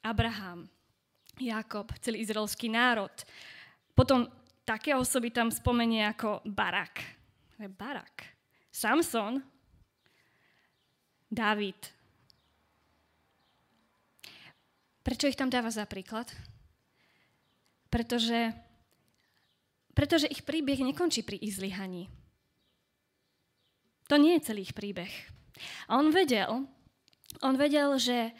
Abraham, 0.00 0.64
Jakob, 1.36 1.92
celý 2.00 2.24
izraelský 2.24 2.72
národ. 2.72 3.12
Potom 3.92 4.24
také 4.64 4.96
osoby 4.96 5.28
tam 5.28 5.52
spomenie 5.52 6.08
ako 6.08 6.40
Barak. 6.48 7.04
Barak. 7.76 8.32
Samson, 8.72 9.44
David. 11.28 11.76
Prečo 15.04 15.28
ich 15.28 15.36
tam 15.36 15.52
dáva 15.52 15.68
za 15.68 15.84
príklad? 15.84 16.32
Pretože, 17.92 18.56
pretože 19.92 20.32
ich 20.32 20.40
príbeh 20.48 20.80
nekončí 20.80 21.20
pri 21.20 21.36
ich 21.44 21.60
zlyhaní. 21.60 22.08
To 24.06 24.14
nie 24.16 24.38
je 24.38 24.46
celý 24.52 24.62
ich 24.66 24.76
príbeh. 24.76 25.10
A 25.90 25.98
on 25.98 26.14
vedel, 26.14 26.68
on 27.42 27.54
vedel, 27.58 27.96
že 27.98 28.30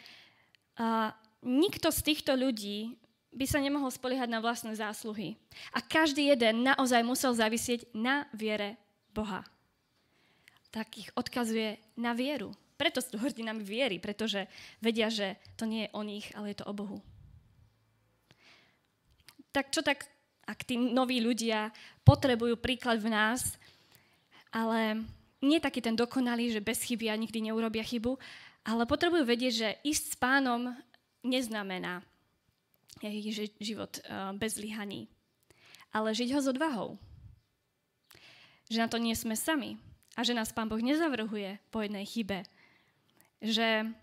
uh, 0.79 1.11
nikto 1.43 1.91
z 1.91 1.99
týchto 2.01 2.33
ľudí 2.37 2.95
by 3.37 3.45
sa 3.45 3.61
nemohol 3.61 3.93
spoliehať 3.93 4.29
na 4.31 4.41
vlastné 4.41 4.73
zásluhy. 4.73 5.37
A 5.75 5.83
každý 5.83 6.33
jeden 6.33 6.65
naozaj 6.65 7.05
musel 7.05 7.37
zavisieť 7.37 7.85
na 7.93 8.25
viere 8.33 8.79
Boha. 9.13 9.45
Tak 10.73 10.87
ich 10.97 11.09
odkazuje 11.13 11.77
na 11.99 12.17
vieru. 12.17 12.55
Preto 12.77 13.01
sú 13.01 13.17
hrdinami 13.17 13.61
viery, 13.61 13.97
pretože 13.97 14.45
vedia, 14.81 15.09
že 15.09 15.37
to 15.57 15.65
nie 15.65 15.89
je 15.89 15.93
o 15.97 16.01
nich, 16.05 16.29
ale 16.37 16.53
je 16.53 16.57
to 16.61 16.69
o 16.69 16.77
Bohu. 16.77 16.97
Tak 19.49 19.73
čo 19.73 19.81
tak, 19.81 20.05
ak 20.45 20.61
tí 20.61 20.77
noví 20.77 21.17
ľudia 21.17 21.73
potrebujú 22.05 22.57
príklad 22.61 23.01
v 23.01 23.09
nás, 23.09 23.57
ale 24.53 25.01
nie 25.41 25.61
taký 25.61 25.81
ten 25.85 25.93
dokonalý, 25.93 26.49
že 26.49 26.65
bez 26.65 26.81
chyby 26.81 27.13
a 27.13 27.19
nikdy 27.19 27.49
neurobia 27.49 27.85
chybu, 27.85 28.17
ale 28.65 28.89
potrebujú 28.89 29.23
vedieť, 29.23 29.53
že 29.53 29.69
ísť 29.85 30.03
s 30.11 30.15
pánom 30.17 30.73
neznamená 31.21 32.01
život 33.61 34.01
eh, 34.01 34.33
bez 34.33 34.57
zlyhaní, 34.57 35.05
ale 35.93 36.17
žiť 36.17 36.29
ho 36.33 36.39
s 36.41 36.47
odvahou. 36.49 36.89
Že 38.67 38.77
na 38.83 38.87
to 38.91 38.97
nie 38.99 39.15
sme 39.15 39.37
sami 39.37 39.79
a 40.17 40.25
že 40.25 40.35
nás 40.35 40.51
Pán 40.51 40.67
Boh 40.67 40.81
nezavrhuje 40.81 41.61
po 41.71 41.79
jednej 41.85 42.03
chybe. 42.03 42.43
Že 43.39 43.93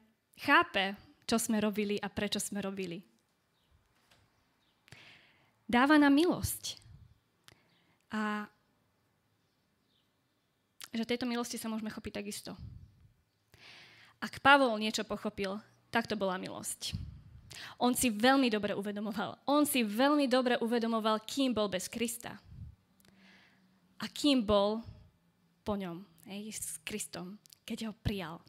chápe, 0.40 0.96
čo 1.26 1.36
sme 1.36 1.60
robili 1.60 1.98
a 2.00 2.08
prečo 2.08 2.40
sme 2.40 2.62
robili. 2.64 3.02
Dáva 5.68 5.98
nám 5.98 6.14
milosť. 6.14 6.80
A 8.14 8.46
že 10.94 11.08
tejto 11.08 11.26
milosti 11.26 11.58
sa 11.58 11.66
môžeme 11.66 11.90
chopiť 11.90 12.22
takisto. 12.22 12.54
Ak 14.22 14.40
Pavol 14.40 14.78
niečo 14.78 15.04
pochopil, 15.04 15.58
tak 15.90 16.06
to 16.06 16.16
bola 16.16 16.38
milosť. 16.40 16.96
On 17.78 17.94
si 17.94 18.10
veľmi 18.10 18.50
dobre 18.50 18.74
uvedomoval. 18.74 19.38
On 19.46 19.62
si 19.62 19.86
veľmi 19.86 20.26
dobre 20.26 20.58
uvedomoval, 20.58 21.22
kým 21.22 21.54
bol 21.54 21.70
bez 21.70 21.86
Krista. 21.86 22.34
A 24.00 24.04
kým 24.10 24.42
bol 24.42 24.82
po 25.62 25.78
ňom, 25.78 26.02
hej, 26.28 26.50
s 26.50 26.78
Kristom, 26.82 27.38
keď 27.62 27.90
ho 27.90 27.92
prijal. 27.94 28.42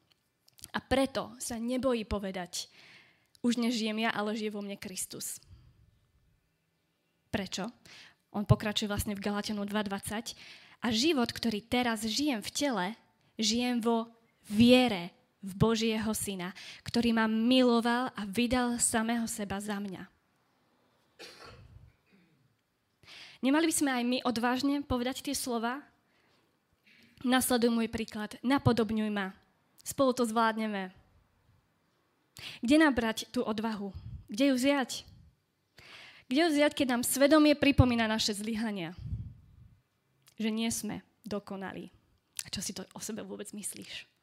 A 0.73 0.79
preto 0.81 1.31
sa 1.37 1.55
nebojí 1.55 2.03
povedať, 2.03 2.67
už 3.45 3.61
nežijem 3.61 4.01
ja, 4.01 4.11
ale 4.11 4.33
žije 4.33 4.51
vo 4.51 4.65
mne 4.65 4.75
Kristus. 4.75 5.37
Prečo? 7.29 7.69
On 8.35 8.43
pokračuje 8.43 8.89
vlastne 8.89 9.15
v 9.15 9.23
Galatianu 9.23 9.63
2.20. 9.63 10.35
A 10.83 10.91
život, 10.91 11.31
ktorý 11.31 11.63
teraz 11.63 12.03
žijem 12.03 12.39
v 12.43 12.53
tele, 12.53 12.87
žijem 13.39 13.79
vo 13.79 14.09
viere 14.47 15.11
v 15.45 15.51
Božieho 15.53 16.09
Syna, 16.17 16.53
ktorý 16.81 17.13
ma 17.13 17.29
miloval 17.29 18.09
a 18.17 18.21
vydal 18.25 18.81
samého 18.81 19.29
seba 19.29 19.61
za 19.61 19.77
mňa. 19.77 20.09
Nemali 23.45 23.69
by 23.69 23.75
sme 23.77 23.91
aj 23.93 24.03
my 24.09 24.17
odvážne 24.25 24.81
povedať 24.81 25.21
tie 25.21 25.37
slova? 25.37 25.85
Nasleduj 27.21 27.69
môj 27.69 27.89
príklad, 27.93 28.41
napodobňuj 28.41 29.09
ma. 29.13 29.37
Spolu 29.85 30.17
to 30.17 30.25
zvládneme. 30.25 30.89
Kde 32.65 32.75
nabrať 32.81 33.29
tú 33.29 33.45
odvahu? 33.45 33.93
Kde 34.25 34.49
ju 34.49 34.53
vziať? 34.57 35.05
Kde 36.25 36.41
ju 36.41 36.49
vziať, 36.57 36.73
keď 36.73 36.87
nám 36.97 37.01
svedomie 37.05 37.53
pripomína 37.53 38.09
naše 38.09 38.33
zlyhania? 38.33 38.97
Že 40.35 40.49
nie 40.51 40.69
sme 40.71 41.01
dokonalí. 41.23 41.91
A 42.45 42.47
čo 42.51 42.61
si 42.61 42.75
to 42.75 42.85
o 42.93 43.01
sebe 43.01 43.25
vôbec 43.25 43.49
myslíš? 43.55 44.15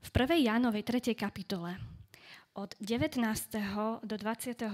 v 0.00 0.08
1. 0.08 0.48
Jánovej 0.48 0.82
3. 0.82 1.12
kapitole 1.12 1.76
od 2.56 2.72
19. 2.80 3.20
do 4.02 4.14
24. 4.16 4.64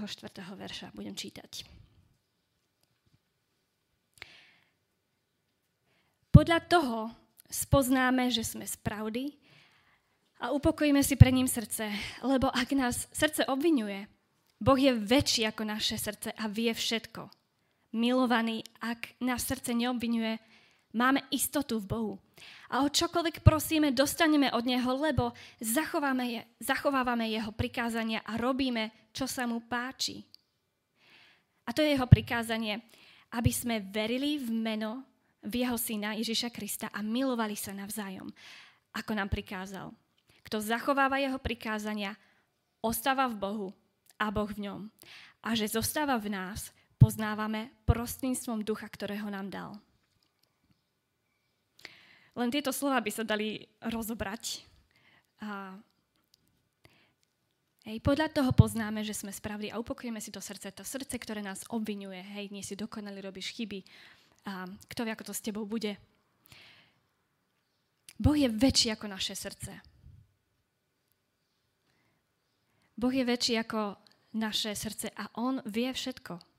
verša 0.55 0.87
budem 0.95 1.13
čítať. 1.13 1.67
Podľa 6.31 6.59
toho 6.69 7.11
spoznáme, 7.49 8.29
že 8.29 8.45
sme 8.45 8.65
z 8.65 8.75
pravdy 8.79 9.35
a 10.37 10.53
upokojíme 10.53 11.01
si 11.01 11.17
pre 11.17 11.33
ním 11.33 11.49
srdce, 11.49 11.89
lebo 12.21 12.47
ak 12.53 12.69
nás 12.77 13.09
srdce 13.09 13.45
obvinuje, 13.49 14.05
Boh 14.57 14.77
je 14.77 14.93
väčší 14.93 15.45
ako 15.49 15.65
naše 15.65 15.97
srdce 15.97 16.33
a 16.33 16.45
vie 16.49 16.73
všetko. 16.73 17.29
Milovaný, 17.95 18.63
ak 18.83 19.15
nás 19.23 19.47
srdce 19.47 19.71
neobvinuje, 19.71 20.39
máme 20.91 21.23
istotu 21.31 21.79
v 21.79 21.87
Bohu 21.87 22.15
a 22.67 22.83
o 22.83 22.91
čokoľvek 22.91 23.47
prosíme, 23.47 23.95
dostaneme 23.95 24.51
od 24.51 24.67
Neho, 24.67 24.91
lebo 24.99 25.31
zachováme, 25.63 26.23
je, 26.27 26.41
zachovávame 26.59 27.31
Jeho 27.31 27.55
prikázania 27.55 28.19
a 28.27 28.35
robíme, 28.35 28.91
čo 29.15 29.23
sa 29.23 29.47
Mu 29.47 29.63
páči. 29.63 30.27
A 31.63 31.71
to 31.71 31.79
je 31.79 31.95
Jeho 31.95 32.07
prikázanie, 32.07 32.83
aby 33.31 33.51
sme 33.51 33.79
verili 33.79 34.39
v 34.39 34.51
meno 34.51 35.03
v 35.47 35.63
Jeho 35.63 35.79
Syna 35.79 36.19
Ježiša 36.19 36.51
Krista 36.51 36.87
a 36.91 36.99
milovali 36.99 37.55
sa 37.55 37.71
navzájom, 37.71 38.27
ako 38.91 39.11
nám 39.15 39.31
prikázal. 39.31 39.95
Kto 40.43 40.59
zachováva 40.59 41.23
Jeho 41.23 41.39
prikázania, 41.39 42.19
ostáva 42.83 43.31
v 43.31 43.39
Bohu 43.39 43.69
a 44.19 44.27
Boh 44.27 44.51
v 44.51 44.67
ňom. 44.67 44.81
A 45.39 45.55
že 45.55 45.71
zostáva 45.71 46.19
v 46.19 46.35
nás, 46.35 46.75
poznávame 46.97 47.71
prostredníctvom 47.85 48.65
ducha, 48.65 48.89
ktorého 48.89 49.29
nám 49.29 49.47
dal. 49.49 49.71
Len 52.37 52.53
tieto 52.53 52.69
slova 52.69 53.01
by 53.01 53.09
sa 53.09 53.25
dali 53.25 53.65
rozobrať. 53.81 54.61
A 55.41 55.77
Hej, 57.87 58.03
podľa 58.03 58.27
toho 58.27 58.51
poznáme, 58.51 58.99
že 58.99 59.15
sme 59.15 59.31
spravili 59.31 59.71
a 59.71 59.79
upokojíme 59.79 60.19
si 60.19 60.27
to 60.27 60.43
srdce. 60.43 60.75
To 60.75 60.83
srdce, 60.83 61.15
ktoré 61.15 61.39
nás 61.39 61.63
obvinuje. 61.71 62.19
Hej, 62.19 62.51
nie 62.51 62.59
si 62.59 62.75
dokonalý, 62.75 63.23
robíš 63.23 63.55
chyby. 63.55 63.79
A 64.43 64.67
kto 64.91 65.07
vie, 65.07 65.15
ako 65.15 65.31
to 65.31 65.33
s 65.33 65.39
tebou 65.39 65.63
bude. 65.63 65.95
Boh 68.19 68.35
je 68.35 68.51
väčší 68.51 68.91
ako 68.91 69.07
naše 69.07 69.39
srdce. 69.39 69.71
Boh 72.99 73.13
je 73.15 73.23
väčší 73.23 73.55
ako 73.55 73.95
naše 74.35 74.75
srdce 74.75 75.07
a 75.15 75.31
On 75.39 75.63
vie 75.63 75.87
všetko. 75.87 76.56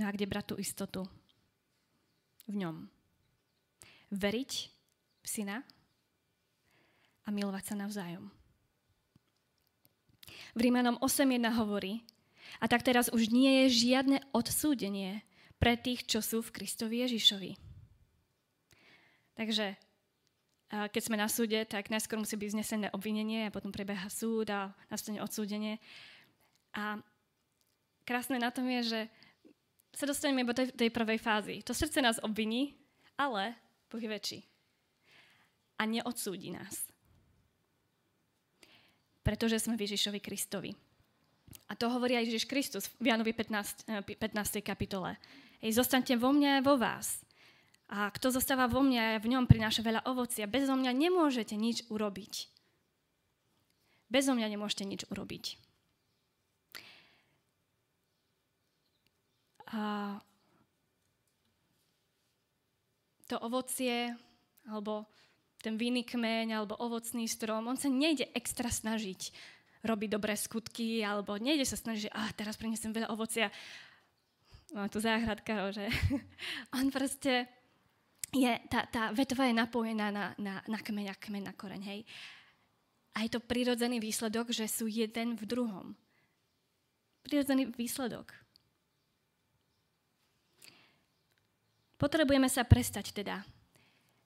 No 0.00 0.08
a 0.08 0.14
kde 0.16 0.24
brať 0.24 0.44
tú 0.50 0.56
istotu? 0.56 1.04
V 2.48 2.56
ňom 2.56 2.88
veriť 4.10 4.52
v 5.20 5.26
syna 5.28 5.60
a 7.22 7.28
milovať 7.28 7.64
sa 7.68 7.74
navzájom. 7.76 8.32
V 10.56 10.60
Rímanom 10.64 10.96
8.1 10.98 11.52
hovorí, 11.52 12.02
a 12.58 12.66
tak 12.66 12.82
teraz 12.82 13.12
už 13.12 13.30
nie 13.30 13.68
je 13.68 13.86
žiadne 13.86 14.18
odsúdenie 14.34 15.22
pre 15.62 15.76
tých, 15.78 16.08
čo 16.08 16.24
sú 16.24 16.42
v 16.42 16.50
Kristovi 16.50 17.04
Ježišovi. 17.06 17.54
Takže 19.36 19.76
keď 20.70 21.02
sme 21.04 21.20
na 21.20 21.30
súde, 21.30 21.62
tak 21.68 21.92
najskôr 21.92 22.18
musí 22.18 22.34
byť 22.34 22.50
znesené 22.56 22.86
obvinenie 22.90 23.46
a 23.46 23.54
potom 23.54 23.70
prebieha 23.70 24.10
súd 24.10 24.50
a 24.50 24.74
nastane 24.90 25.22
odsúdenie. 25.22 25.78
A 26.74 26.98
krásne 28.02 28.42
na 28.42 28.50
tom 28.50 28.66
je, 28.66 28.80
že 28.82 29.00
sa 29.94 30.06
dostaneme 30.06 30.46
do 30.46 30.54
tej, 30.54 30.72
tej 30.72 30.90
prvej 30.90 31.18
fázy. 31.18 31.62
To 31.66 31.74
srdce 31.74 32.02
nás 32.02 32.22
obviní, 32.22 32.74
ale 33.18 33.54
Boh 33.90 34.00
je 34.00 34.10
väčší. 34.10 34.38
A 35.80 35.88
neodsúdi 35.88 36.52
nás. 36.54 36.88
Pretože 39.20 39.60
sme 39.60 39.76
v 39.76 39.84
Ježišovi 39.88 40.20
Kristovi. 40.20 40.72
A 41.70 41.78
to 41.78 41.90
hovorí 41.90 42.18
aj 42.18 42.26
Ježiš 42.30 42.46
Kristus 42.46 42.90
v 42.98 43.10
Janovi 43.14 43.34
15, 43.34 43.86
15. 44.06 44.58
Eh, 44.58 44.64
kapitole. 44.64 45.18
Hej, 45.60 45.78
zostaňte 45.78 46.18
vo 46.18 46.34
mne 46.34 46.62
vo 46.64 46.78
vás. 46.78 47.22
A 47.90 48.06
kto 48.14 48.30
zostáva 48.30 48.70
vo 48.70 48.86
mne 48.86 49.18
v 49.18 49.34
ňom 49.34 49.50
prináša 49.50 49.82
veľa 49.82 50.06
ovocia, 50.06 50.46
bezo 50.46 50.78
mňa 50.78 50.94
nemôžete 50.94 51.58
nič 51.58 51.82
urobiť. 51.90 52.46
Bezo 54.10 54.34
mňa 54.34 54.46
nemôžete 54.46 54.86
nič 54.86 55.02
urobiť. 55.10 55.69
A 59.70 60.18
to 63.30 63.38
ovocie, 63.38 64.10
alebo 64.66 65.06
ten 65.62 65.78
vinný 65.78 66.02
kmeň, 66.02 66.56
alebo 66.56 66.74
ovocný 66.80 67.30
strom, 67.30 67.70
on 67.70 67.78
sa 67.78 67.86
nejde 67.86 68.26
extra 68.34 68.72
snažiť 68.72 69.30
robiť 69.86 70.08
dobré 70.10 70.34
skutky, 70.34 71.04
alebo 71.06 71.38
nejde 71.38 71.64
sa 71.64 71.78
snažiť, 71.78 72.10
že 72.10 72.14
ah, 72.16 72.32
teraz 72.34 72.58
prinesem 72.58 72.90
veľa 72.90 73.12
ovocia. 73.12 73.48
Má 74.74 74.90
tu 74.90 74.98
záhradka, 74.98 75.70
že 75.70 75.86
on 76.76 76.90
proste 76.90 77.46
je, 78.34 78.52
tá, 78.70 78.86
tá 78.86 79.10
vetva 79.10 79.50
je 79.50 79.54
napojená 79.54 80.10
na, 80.10 80.34
na, 80.38 80.62
na 80.66 80.78
kmeň 80.78 81.06
a 81.10 81.16
kmeň 81.18 81.42
na 81.46 81.54
koreň, 81.54 81.82
hej. 81.86 82.00
A 83.18 83.26
je 83.26 83.30
to 83.34 83.42
prirodzený 83.42 83.98
výsledok, 83.98 84.54
že 84.54 84.70
sú 84.70 84.86
jeden 84.86 85.34
v 85.34 85.42
druhom. 85.46 85.98
Prirodzený 87.26 87.74
výsledok. 87.74 88.30
Potrebujeme 92.00 92.48
sa 92.48 92.64
prestať 92.64 93.12
teda 93.12 93.44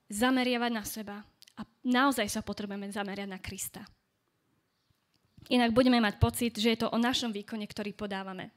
zameriavať 0.06 0.70
na 0.70 0.84
seba 0.86 1.18
a 1.58 1.66
naozaj 1.82 2.30
sa 2.30 2.46
potrebujeme 2.46 2.86
zameriať 2.86 3.26
na 3.26 3.42
Krista. 3.42 3.82
Inak 5.50 5.74
budeme 5.74 5.98
mať 5.98 6.22
pocit, 6.22 6.54
že 6.54 6.72
je 6.72 6.78
to 6.86 6.88
o 6.94 7.02
našom 7.02 7.34
výkone, 7.34 7.66
ktorý 7.66 7.90
podávame. 7.92 8.54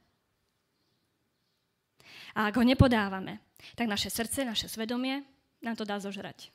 A 2.38 2.46
ak 2.46 2.54
ho 2.56 2.64
nepodávame, 2.64 3.42
tak 3.74 3.90
naše 3.90 4.08
srdce, 4.08 4.46
naše 4.46 4.70
svedomie 4.70 5.26
nám 5.60 5.74
to 5.74 5.82
dá 5.82 5.98
zožrať. 5.98 6.54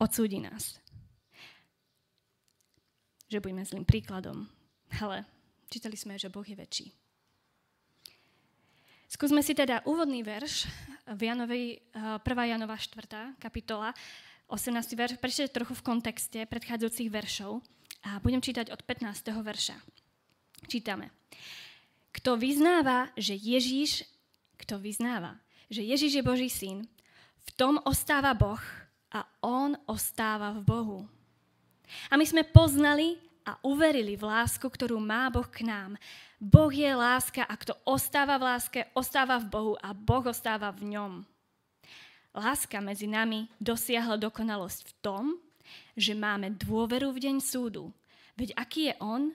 Odsúdi 0.00 0.40
nás. 0.40 0.80
Že 3.28 3.44
budeme 3.44 3.62
zlým 3.68 3.84
príkladom. 3.84 4.48
Ale 5.04 5.28
čítali 5.68 6.00
sme, 6.00 6.16
že 6.16 6.32
Boh 6.32 6.46
je 6.46 6.56
väčší. 6.56 6.86
Skúsme 9.08 9.40
si 9.40 9.56
teda 9.56 9.80
úvodný 9.88 10.20
verš 10.20 10.68
v 11.16 11.32
Janovi, 11.32 11.80
1. 11.96 12.20
Eh, 12.20 12.48
Janova 12.52 12.76
4. 12.76 13.40
kapitola, 13.40 13.96
18. 14.52 14.92
verš, 14.92 15.16
prečítať 15.16 15.48
trochu 15.48 15.72
v 15.72 15.80
kontexte 15.80 16.44
predchádzajúcich 16.44 17.08
veršov 17.08 17.64
a 18.04 18.20
budem 18.20 18.44
čítať 18.44 18.68
od 18.68 18.84
15. 18.84 19.40
verša. 19.40 19.80
Čítame. 20.68 21.08
Kto 22.12 22.36
vyznáva, 22.36 23.08
že 23.16 23.32
Ježíš, 23.32 24.04
kto 24.60 24.76
vyznáva, 24.76 25.40
že 25.72 25.88
Ježíš 25.88 26.20
je 26.20 26.28
Boží 26.28 26.52
syn, 26.52 26.84
v 27.48 27.50
tom 27.56 27.80
ostáva 27.88 28.36
Boh 28.36 28.60
a 29.08 29.24
on 29.40 29.72
ostáva 29.88 30.52
v 30.52 30.60
Bohu. 30.68 31.00
A 32.12 32.20
my 32.20 32.28
sme 32.28 32.44
poznali 32.44 33.16
a 33.48 33.56
uverili 33.64 34.12
v 34.12 34.28
lásku, 34.28 34.68
ktorú 34.68 35.00
má 35.00 35.32
Boh 35.32 35.48
k 35.48 35.64
nám. 35.64 35.96
Boh 36.36 36.68
je 36.68 36.92
láska 36.92 37.48
a 37.48 37.54
kto 37.56 37.72
ostáva 37.88 38.36
v 38.36 38.44
láske, 38.44 38.80
ostáva 38.92 39.40
v 39.40 39.48
Bohu 39.48 39.74
a 39.80 39.96
Boh 39.96 40.28
ostáva 40.28 40.68
v 40.68 40.92
ňom. 40.92 41.12
Láska 42.36 42.84
medzi 42.84 43.08
nami 43.08 43.48
dosiahla 43.56 44.20
dokonalosť 44.20 44.80
v 44.84 44.92
tom, 45.00 45.24
že 45.96 46.12
máme 46.12 46.52
dôveru 46.60 47.08
v 47.16 47.24
deň 47.24 47.36
súdu. 47.40 47.88
Veď 48.36 48.52
aký 48.54 48.92
je 48.92 48.94
On, 49.00 49.32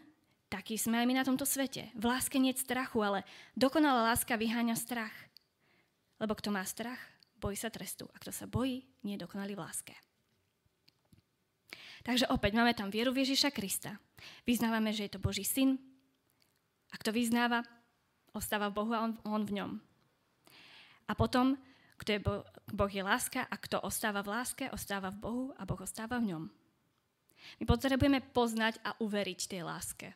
taký 0.47 0.77
sme 0.77 1.01
aj 1.01 1.05
my 1.09 1.13
na 1.17 1.25
tomto 1.25 1.43
svete. 1.43 1.89
V 1.97 2.03
láske 2.05 2.37
nie 2.37 2.53
strachu, 2.53 3.01
ale 3.01 3.25
dokonalá 3.57 4.13
láska 4.13 4.37
vyháňa 4.37 4.77
strach. 4.77 5.13
Lebo 6.21 6.37
kto 6.37 6.53
má 6.53 6.61
strach, 6.63 7.01
bojí 7.41 7.57
sa 7.57 7.73
trestu. 7.73 8.05
A 8.13 8.21
kto 8.21 8.29
sa 8.29 8.45
bojí, 8.45 8.85
nie 9.01 9.17
je 9.17 9.25
dokonalý 9.25 9.57
v 9.57 9.63
láske. 9.65 9.95
Takže 12.03 12.27
opäť 12.29 12.51
máme 12.57 12.75
tam 12.75 12.91
vieru 12.91 13.15
v 13.15 13.23
Ježiša 13.23 13.53
Krista. 13.55 13.95
Vyznávame, 14.43 14.91
že 14.91 15.07
je 15.07 15.13
to 15.15 15.23
Boží 15.23 15.47
syn, 15.47 15.79
a 16.93 16.95
kto 17.01 17.09
vyznáva, 17.09 17.65
ostáva 18.37 18.69
v 18.69 18.77
Bohu 18.77 18.91
a 18.93 19.01
on, 19.01 19.17
on 19.25 19.41
v 19.41 19.57
ňom. 19.57 19.71
A 21.09 21.11
potom, 21.17 21.57
kto 21.97 22.09
je 22.15 22.19
boh, 22.21 22.45
boh 22.69 22.91
je 22.91 23.01
láska 23.01 23.49
a 23.49 23.55
kto 23.57 23.81
ostáva 23.81 24.21
v 24.21 24.31
láske, 24.37 24.69
ostáva 24.69 25.09
v 25.09 25.19
Bohu 25.19 25.45
a 25.57 25.65
Boh 25.65 25.81
ostáva 25.81 26.21
v 26.21 26.33
ňom. 26.33 26.43
My 27.59 27.65
potrebujeme 27.67 28.23
poznať 28.23 28.79
a 28.85 28.95
uveriť 29.01 29.39
tej 29.49 29.61
láske. 29.67 30.07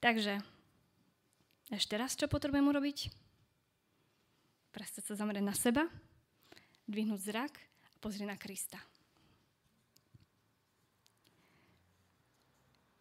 Takže, 0.00 0.40
ešte 1.70 1.94
raz, 2.00 2.16
čo 2.16 2.24
potrebujem 2.24 2.66
urobiť? 2.66 2.98
Prestať 4.72 5.12
sa 5.12 5.14
zamerať 5.14 5.44
na 5.44 5.52
seba, 5.52 5.84
dvihnúť 6.90 7.20
zrak 7.22 7.54
a 7.56 7.96
pozrieť 8.02 8.28
na 8.28 8.36
Krista. 8.36 8.78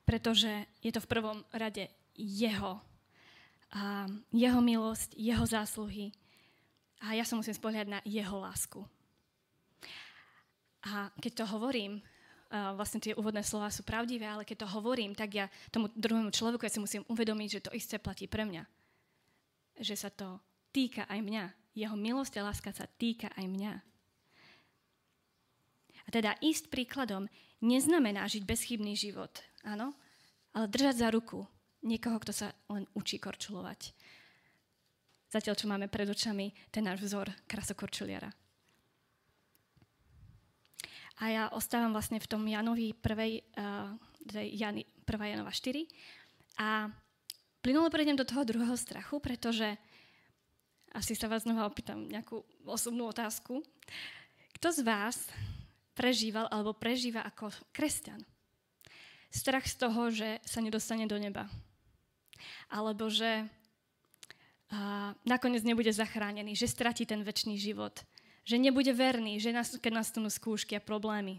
pretože 0.09 0.49
je 0.81 0.89
to 0.89 1.05
v 1.05 1.11
prvom 1.13 1.45
rade 1.53 1.85
jeho. 2.17 2.81
A 3.69 4.09
jeho 4.33 4.57
milosť, 4.57 5.13
jeho 5.13 5.45
zásluhy. 5.45 6.09
A 7.05 7.13
ja 7.13 7.21
sa 7.21 7.37
musím 7.37 7.53
spoliať 7.53 7.85
na 7.93 8.01
jeho 8.01 8.41
lásku. 8.41 8.81
A 10.89 11.13
keď 11.21 11.45
to 11.45 11.45
hovorím, 11.53 12.01
vlastne 12.49 12.97
tie 12.97 13.13
úvodné 13.13 13.45
slova 13.45 13.69
sú 13.69 13.85
pravdivé, 13.85 14.25
ale 14.25 14.49
keď 14.49 14.65
to 14.65 14.73
hovorím, 14.73 15.13
tak 15.13 15.29
ja 15.29 15.45
tomu 15.69 15.93
druhému 15.93 16.33
človeku 16.33 16.65
ja 16.65 16.73
si 16.73 16.81
musím 16.81 17.05
uvedomiť, 17.05 17.49
že 17.53 17.63
to 17.69 17.77
isté 17.77 18.01
platí 18.01 18.25
pre 18.25 18.49
mňa. 18.49 18.65
Že 19.77 19.93
sa 19.93 20.09
to 20.09 20.41
týka 20.73 21.05
aj 21.05 21.21
mňa. 21.21 21.68
Jeho 21.79 21.95
milosť 21.95 22.43
a 22.43 22.51
láska 22.51 22.75
sa 22.75 22.83
týka 22.99 23.31
aj 23.39 23.45
mňa. 23.47 23.73
A 26.03 26.09
teda 26.11 26.35
ísť 26.43 26.67
príkladom 26.67 27.31
neznamená 27.63 28.27
žiť 28.27 28.43
bezchybný 28.43 28.99
život. 28.99 29.31
Áno? 29.63 29.95
Ale 30.51 30.67
držať 30.67 30.95
za 30.99 31.07
ruku 31.13 31.47
niekoho, 31.85 32.19
kto 32.19 32.35
sa 32.35 32.47
len 32.67 32.83
učí 32.91 33.15
korčulovať. 33.15 33.95
Zatiaľ, 35.29 35.55
čo 35.55 35.69
máme 35.69 35.87
pred 35.87 36.09
očami 36.09 36.51
ten 36.73 36.83
náš 36.83 37.05
vzor 37.05 37.29
krasokorčuliara. 37.45 38.33
A 41.19 41.23
ja 41.29 41.43
ostávam 41.51 41.93
vlastne 41.93 42.17
v 42.17 42.27
tom 42.27 42.43
Janovi 42.47 42.95
1. 42.95 43.03
Uh, 43.55 43.93
Jani, 44.33 44.83
1. 45.05 45.31
Janova 45.35 45.51
4. 45.51 45.85
A 46.59 46.89
plynulo 47.59 47.91
prejdem 47.91 48.15
do 48.15 48.25
toho 48.25 48.47
druhého 48.47 48.75
strachu, 48.79 49.19
pretože 49.19 49.75
asi 50.93 51.13
sa 51.13 51.29
vás 51.29 51.45
znova 51.45 51.69
opýtam 51.69 52.09
nejakú 52.09 52.41
osobnú 52.65 53.09
otázku. 53.09 53.61
Kto 54.57 54.67
z 54.73 54.81
vás 54.81 55.29
prežíval 55.93 56.49
alebo 56.49 56.73
prežíva 56.73 57.21
ako 57.23 57.53
kresťan? 57.71 58.21
Strach 59.29 59.69
z 59.69 59.75
toho, 59.77 60.09
že 60.09 60.41
sa 60.41 60.59
nedostane 60.59 61.05
do 61.05 61.15
neba. 61.21 61.45
Alebo 62.73 63.13
že 63.13 63.45
a, 64.69 65.13
nakoniec 65.25 65.61
nebude 65.61 65.93
zachránený, 65.93 66.57
že 66.57 66.69
stratí 66.69 67.05
ten 67.05 67.21
väčší 67.21 67.57
život. 67.57 68.01
Že 68.45 68.57
nebude 68.57 68.89
verný, 68.93 69.37
že 69.37 69.53
nás, 69.53 69.73
keď 69.77 70.01
nastanú 70.01 70.29
skúšky 70.33 70.73
a 70.77 70.81
problémy. 70.81 71.37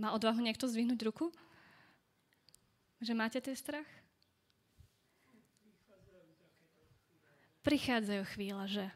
Má 0.00 0.10
odvahu 0.16 0.42
niekto 0.42 0.66
zvihnúť 0.66 1.00
ruku? 1.06 1.30
Že 3.04 3.12
máte 3.14 3.38
ten 3.38 3.54
strach? 3.54 3.86
Prichádzajú 7.60 8.22
chvíľa, 8.32 8.64
že? 8.68 8.86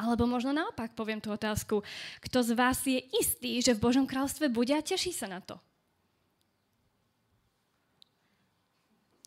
Alebo 0.00 0.24
možno 0.24 0.56
naopak 0.56 0.96
poviem 0.96 1.20
tú 1.20 1.28
otázku. 1.28 1.84
Kto 2.24 2.38
z 2.40 2.50
vás 2.56 2.80
je 2.82 2.98
istý, 3.20 3.60
že 3.60 3.76
v 3.76 3.82
Božom 3.84 4.08
kráľstve 4.08 4.48
bude 4.48 4.72
a 4.72 4.80
teší 4.80 5.12
sa 5.12 5.28
na 5.28 5.44
to? 5.44 5.60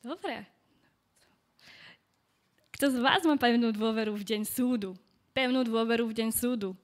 Dobre. 0.02 0.46
Kto 2.76 2.92
z 2.92 2.98
vás 3.00 3.24
má 3.24 3.40
pevnú 3.40 3.72
dôveru 3.72 4.14
v 4.14 4.28
deň 4.36 4.42
súdu? 4.44 5.00
Pevnú 5.32 5.64
dôveru 5.64 6.06
v 6.12 6.18
deň 6.18 6.30
súdu, 6.36 6.76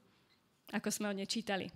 ako 0.72 0.88
sme 0.88 1.12
o 1.12 1.14
nej 1.14 1.28
čítali. 1.28 1.68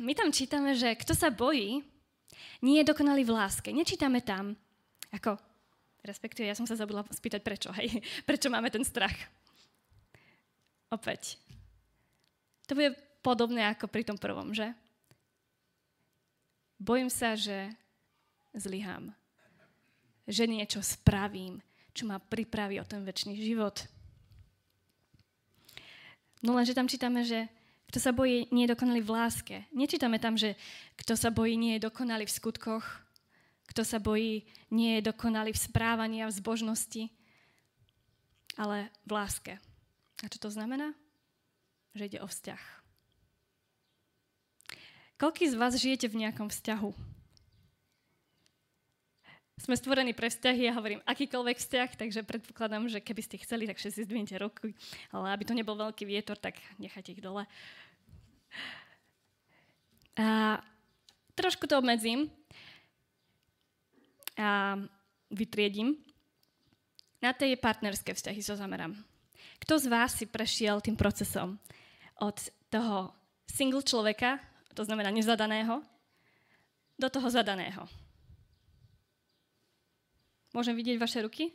My 0.00 0.16
tam 0.16 0.32
čítame, 0.32 0.72
že 0.72 0.96
kto 0.96 1.12
sa 1.12 1.28
bojí, 1.28 1.84
nie 2.64 2.76
je 2.80 2.88
dokonalý 2.88 3.28
v 3.28 3.36
láske. 3.36 3.68
Nečítame 3.68 4.24
tam, 4.24 4.56
ako 5.12 5.36
Respektíve, 6.02 6.50
ja 6.50 6.58
som 6.58 6.66
sa 6.66 6.74
zabudla 6.74 7.06
spýtať, 7.14 7.40
prečo, 7.46 7.70
hej? 7.78 8.02
Prečo 8.28 8.50
máme 8.50 8.74
ten 8.74 8.82
strach? 8.82 9.14
Opäť. 10.90 11.38
To 12.66 12.74
bude 12.74 12.98
podobné 13.22 13.70
ako 13.70 13.86
pri 13.86 14.02
tom 14.02 14.18
prvom, 14.18 14.50
že? 14.50 14.74
Bojím 16.82 17.06
sa, 17.06 17.38
že 17.38 17.70
zlyhám. 18.50 19.14
Že 20.26 20.50
niečo 20.50 20.82
spravím, 20.82 21.62
čo 21.94 22.10
ma 22.10 22.18
pripraví 22.18 22.82
o 22.82 22.86
ten 22.86 23.06
väčší 23.06 23.38
život. 23.38 23.86
No 26.42 26.58
lenže 26.58 26.74
tam 26.74 26.90
čítame, 26.90 27.22
že 27.22 27.46
kto 27.94 28.02
sa 28.02 28.10
bojí, 28.10 28.50
nie 28.50 28.66
je 28.66 28.74
dokonalý 28.74 29.06
v 29.06 29.14
láske. 29.14 29.56
Nečítame 29.70 30.18
tam, 30.18 30.34
že 30.34 30.58
kto 30.98 31.14
sa 31.14 31.30
bojí, 31.30 31.54
nie 31.54 31.78
je 31.78 31.86
dokonalý 31.86 32.26
v 32.26 32.34
skutkoch, 32.34 33.01
kto 33.70 33.82
sa 33.86 34.02
bojí, 34.02 34.44
nie 34.70 34.98
je 34.98 35.08
dokonalý 35.12 35.54
v 35.54 35.64
správaní 35.64 36.22
a 36.22 36.30
v 36.30 36.36
zbožnosti, 36.36 37.08
ale 38.58 38.92
v 39.06 39.10
láske. 39.12 39.52
A 40.22 40.26
čo 40.28 40.38
to 40.38 40.48
znamená? 40.52 40.94
Že 41.96 42.16
ide 42.16 42.18
o 42.22 42.28
vzťah. 42.28 42.62
Koľký 45.18 45.46
z 45.46 45.54
vás 45.54 45.78
žijete 45.78 46.10
v 46.10 46.26
nejakom 46.26 46.50
vzťahu? 46.50 46.90
Sme 49.62 49.78
stvorení 49.78 50.10
pre 50.10 50.26
vzťahy, 50.26 50.66
ja 50.66 50.74
hovorím 50.74 50.98
akýkoľvek 51.06 51.56
vzťah, 51.62 51.90
takže 51.94 52.26
predpokladám, 52.26 52.90
že 52.90 52.98
keby 52.98 53.22
ste 53.22 53.38
chceli, 53.38 53.70
tak 53.70 53.78
všetci 53.78 54.10
zdvihnite 54.10 54.34
ruky, 54.42 54.74
ale 55.14 55.30
aby 55.30 55.46
to 55.46 55.54
nebol 55.54 55.78
veľký 55.78 56.02
vietor, 56.02 56.34
tak 56.34 56.58
nechajte 56.82 57.14
ich 57.14 57.22
dole. 57.22 57.46
A 60.18 60.58
trošku 61.38 61.70
to 61.70 61.78
obmedzím, 61.78 62.26
a 64.38 64.78
vytriedím. 65.32 65.96
Na 67.22 67.32
tej 67.32 67.56
partnerské 67.56 68.14
vzťahy 68.14 68.42
sa 68.42 68.58
so 68.58 68.62
zamerám. 68.62 68.98
Kto 69.62 69.78
z 69.78 69.86
vás 69.86 70.18
si 70.18 70.26
prešiel 70.26 70.82
tým 70.82 70.98
procesom 70.98 71.54
od 72.18 72.34
toho 72.66 73.14
single 73.46 73.86
človeka, 73.86 74.42
to 74.74 74.82
znamená 74.82 75.14
nezadaného, 75.14 75.86
do 76.98 77.08
toho 77.08 77.30
zadaného? 77.30 77.86
Môžem 80.52 80.76
vidieť 80.76 81.00
vaše 81.00 81.22
ruky? 81.22 81.54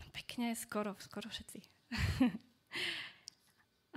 No, 0.00 0.04
pekne, 0.10 0.56
skoro, 0.58 0.96
skoro 0.98 1.30
všetci. 1.30 1.62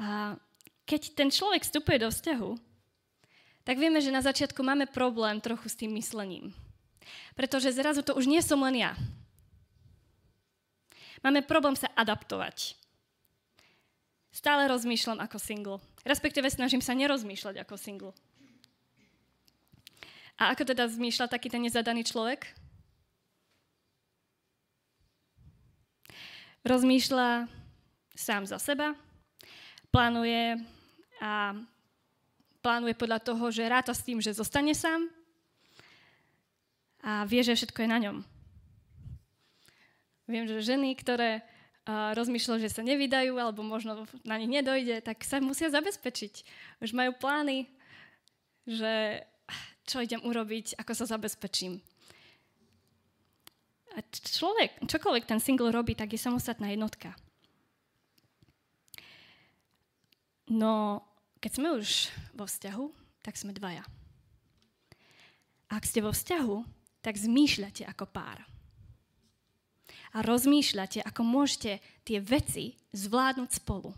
A 0.03 0.35
keď 0.83 1.15
ten 1.15 1.31
človek 1.31 1.63
vstupuje 1.63 1.97
do 2.01 2.11
vzťahu, 2.11 2.51
tak 3.63 3.79
vieme, 3.79 4.03
že 4.03 4.11
na 4.11 4.19
začiatku 4.19 4.59
máme 4.59 4.91
problém 4.91 5.39
trochu 5.39 5.71
s 5.71 5.79
tým 5.79 5.95
myslením. 5.95 6.51
Pretože 7.33 7.73
zrazu 7.73 8.05
to 8.05 8.13
už 8.13 8.29
nie 8.29 8.41
som 8.45 8.61
len 8.61 8.77
ja. 8.77 8.93
Máme 11.23 11.41
problém 11.41 11.73
sa 11.73 11.89
adaptovať. 11.95 12.77
Stále 14.33 14.65
rozmýšľam 14.65 15.21
ako 15.21 15.37
single. 15.37 15.77
Respektíve 16.03 16.49
snažím 16.49 16.81
sa 16.81 16.97
nerozmýšľať 16.97 17.63
ako 17.63 17.75
single. 17.77 18.13
A 20.41 20.51
ako 20.51 20.65
teda 20.65 20.89
zmýšľa 20.89 21.29
taký 21.29 21.47
ten 21.47 21.61
nezadaný 21.61 22.03
človek? 22.03 22.49
Rozmýšľa 26.65 27.47
sám 28.17 28.43
za 28.49 28.57
seba, 28.57 28.97
plánuje 29.93 30.57
a 31.21 31.53
plánuje 32.63 32.95
podľa 32.95 33.19
toho, 33.19 33.45
že 33.51 33.67
ráta 33.67 33.91
s 33.91 34.01
tým, 34.01 34.23
že 34.23 34.33
zostane 34.33 34.73
sám 34.73 35.11
a 37.03 37.27
vie, 37.27 37.43
že 37.43 37.59
všetko 37.59 37.83
je 37.83 37.89
na 37.91 37.99
ňom. 37.99 38.17
Viem, 40.31 40.47
že 40.47 40.63
ženy, 40.63 40.95
ktoré 40.95 41.43
rozmýšľajú, 42.15 42.63
že 42.63 42.71
sa 42.71 42.79
nevydajú 42.79 43.35
alebo 43.35 43.59
možno 43.59 44.07
na 44.23 44.39
nich 44.39 44.47
nedojde, 44.47 45.03
tak 45.03 45.19
sa 45.27 45.43
musia 45.43 45.67
zabezpečiť. 45.67 46.33
Už 46.79 46.95
majú 46.95 47.11
plány, 47.19 47.67
že 48.63 49.27
čo 49.83 49.99
idem 49.99 50.23
urobiť, 50.23 50.79
ako 50.79 50.95
sa 50.95 51.03
zabezpečím. 51.11 51.83
A 53.93 53.99
človek, 54.07 54.79
čokoľvek 54.87 55.27
ten 55.27 55.43
single 55.43 55.75
robí, 55.75 55.91
tak 55.91 56.15
je 56.15 56.23
samostatná 56.23 56.71
jednotka. 56.71 57.11
No, 60.47 61.03
keď 61.43 61.51
sme 61.51 61.75
už 61.75 62.07
vo 62.31 62.47
vzťahu, 62.47 62.85
tak 63.27 63.35
sme 63.35 63.51
dvaja. 63.51 63.83
Ak 65.67 65.83
ste 65.83 65.99
vo 65.99 66.15
vzťahu, 66.15 66.63
tak 67.03 67.19
zmýšľate 67.19 67.83
ako 67.83 68.07
pár. 68.07 68.39
A 70.15 70.23
rozmýšľate, 70.23 71.03
ako 71.03 71.21
môžete 71.27 71.83
tie 72.07 72.23
veci 72.23 72.79
zvládnuť 72.95 73.49
spolu. 73.59 73.91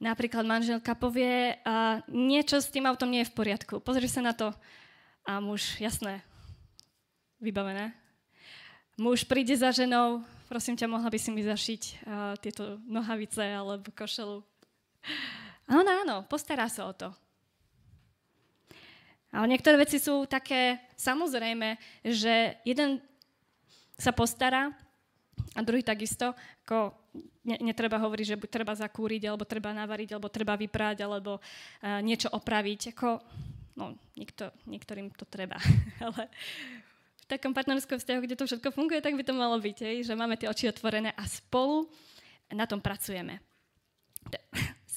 Napríklad 0.00 0.44
manželka 0.44 0.96
povie, 0.96 1.56
a 1.64 2.00
niečo 2.08 2.60
s 2.60 2.72
tým 2.72 2.88
autom 2.88 3.08
nie 3.08 3.24
je 3.24 3.30
v 3.32 3.36
poriadku. 3.36 3.80
Pozri 3.80 4.08
sa 4.08 4.20
na 4.20 4.32
to. 4.36 4.52
A 5.28 5.40
muž, 5.40 5.76
jasné, 5.76 6.24
vybavené. 7.40 7.92
Muž 8.96 9.24
príde 9.24 9.56
za 9.56 9.72
ženou, 9.72 10.24
prosím 10.48 10.76
ťa, 10.76 10.88
mohla 10.88 11.08
by 11.08 11.18
si 11.20 11.30
mi 11.32 11.44
zašiť 11.44 11.82
uh, 11.84 12.34
tieto 12.40 12.80
nohavice 12.84 13.44
alebo 13.44 13.92
košelu. 13.92 14.40
Áno, 15.70 15.90
áno, 16.04 16.16
postará 16.26 16.66
sa 16.66 16.88
o 16.88 16.92
to. 16.92 17.12
Ale 19.30 19.46
niektoré 19.46 19.78
veci 19.78 20.02
sú 20.02 20.26
také 20.26 20.82
samozrejme, 20.98 21.78
že 22.02 22.58
jeden 22.66 22.98
sa 23.94 24.10
postará 24.10 24.74
a 25.54 25.60
druhý 25.62 25.86
takisto, 25.86 26.34
ako 26.66 26.94
ne, 27.46 27.56
netreba 27.62 27.98
hovoriť, 27.98 28.26
že 28.26 28.36
treba 28.50 28.74
zakúriť, 28.74 29.30
alebo 29.30 29.46
treba 29.46 29.70
navariť, 29.74 30.14
alebo 30.14 30.28
treba 30.30 30.54
vyprať, 30.58 31.06
alebo 31.06 31.38
uh, 31.38 32.00
niečo 32.02 32.30
opraviť. 32.30 32.94
Ako, 32.94 33.18
no, 33.78 33.94
niekto, 34.18 34.50
niektorým 34.66 35.10
to 35.14 35.26
treba. 35.26 35.58
Ale 36.04 36.26
v 37.22 37.24
takom 37.26 37.54
partnerskom 37.54 37.98
vzťahu, 37.98 38.20
kde 38.26 38.38
to 38.38 38.48
všetko 38.50 38.74
funguje, 38.74 38.98
tak 38.98 39.14
by 39.14 39.22
to 39.22 39.34
malo 39.34 39.58
byť, 39.58 39.76
hej? 39.86 39.96
že 40.06 40.18
máme 40.18 40.34
tie 40.34 40.50
oči 40.50 40.66
otvorené 40.66 41.14
a 41.14 41.24
spolu 41.26 41.86
na 42.50 42.66
tom 42.66 42.82
pracujeme. 42.82 43.38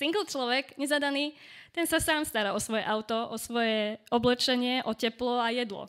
Single 0.04 0.28
človek, 0.28 0.76
nezadaný, 0.76 1.32
ten 1.72 1.88
sa 1.88 1.96
sám 1.96 2.28
stará 2.28 2.52
o 2.52 2.60
svoje 2.60 2.84
auto, 2.84 3.16
o 3.32 3.40
svoje 3.40 3.96
oblečenie, 4.12 4.84
o 4.84 4.92
teplo 4.92 5.40
a 5.40 5.48
jedlo. 5.48 5.88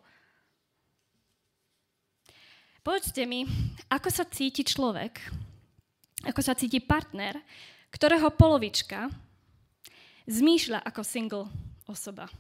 Povedzte 2.87 3.27
mi, 3.27 3.43
ako 3.91 4.09
sa 4.15 4.23
cíti 4.23 4.63
človek, 4.63 5.19
ako 6.31 6.41
sa 6.47 6.55
cíti 6.55 6.79
partner, 6.79 7.43
ktorého 7.91 8.31
polovička 8.31 9.11
zmýšľa 10.31 10.87
ako 10.87 11.01
single 11.03 11.47
osoba. 11.91 12.31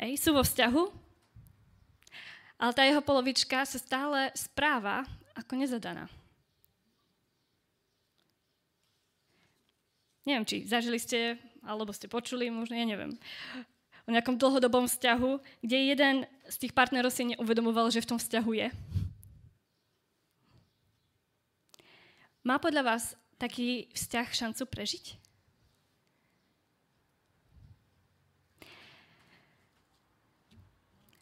Hej, 0.00 0.24
sú 0.24 0.32
vo 0.32 0.40
vzťahu, 0.40 0.84
ale 2.64 2.72
tá 2.72 2.80
jeho 2.88 3.04
polovička 3.04 3.60
sa 3.68 3.76
stále 3.76 4.32
správa 4.32 5.04
ako 5.36 5.60
nezadaná. 5.60 6.08
Neviem, 10.22 10.46
či 10.46 10.62
zažili 10.66 11.02
ste, 11.02 11.38
alebo 11.66 11.90
ste 11.90 12.06
počuli, 12.06 12.46
možno, 12.50 12.78
ja 12.78 12.86
neviem 12.86 13.18
o 14.06 14.10
nejakom 14.10 14.38
dlhodobom 14.38 14.90
vzťahu, 14.90 15.62
kde 15.62 15.78
jeden 15.94 16.16
z 16.50 16.56
tých 16.58 16.74
partnerov 16.74 17.14
si 17.14 17.34
neuvedomoval, 17.34 17.90
že 17.94 18.02
v 18.02 18.10
tom 18.14 18.18
vzťahu 18.18 18.50
je? 18.58 18.68
Má 22.42 22.58
podľa 22.58 22.82
vás 22.82 23.14
taký 23.38 23.86
vzťah 23.94 24.28
šancu 24.34 24.62
prežiť? 24.66 25.06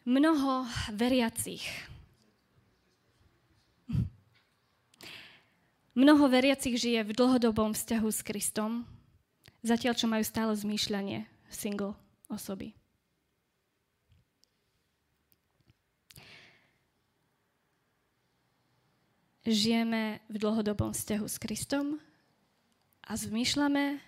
Mnoho 0.01 0.65
veriacich. 0.97 1.90
Mnoho 5.91 6.31
veriacich 6.31 6.79
žije 6.79 7.03
v 7.03 7.11
dlhodobom 7.11 7.75
vzťahu 7.75 8.07
s 8.07 8.23
Kristom, 8.23 8.87
zatiaľ 9.59 9.93
čo 9.99 10.07
majú 10.07 10.23
stále 10.23 10.55
zmýšľanie 10.55 11.27
single 11.51 11.99
osoby. 12.31 12.71
Žijeme 19.43 20.23
v 20.31 20.35
dlhodobom 20.39 20.95
vzťahu 20.95 21.27
s 21.27 21.35
Kristom 21.35 21.99
a 23.03 23.11
zmýšľame 23.19 23.99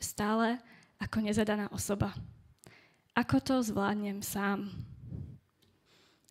stále 0.00 0.56
ako 0.96 1.20
nezadaná 1.20 1.68
osoba. 1.68 2.16
Ako 3.12 3.44
to 3.44 3.60
zvládnem 3.60 4.24
sám? 4.24 4.72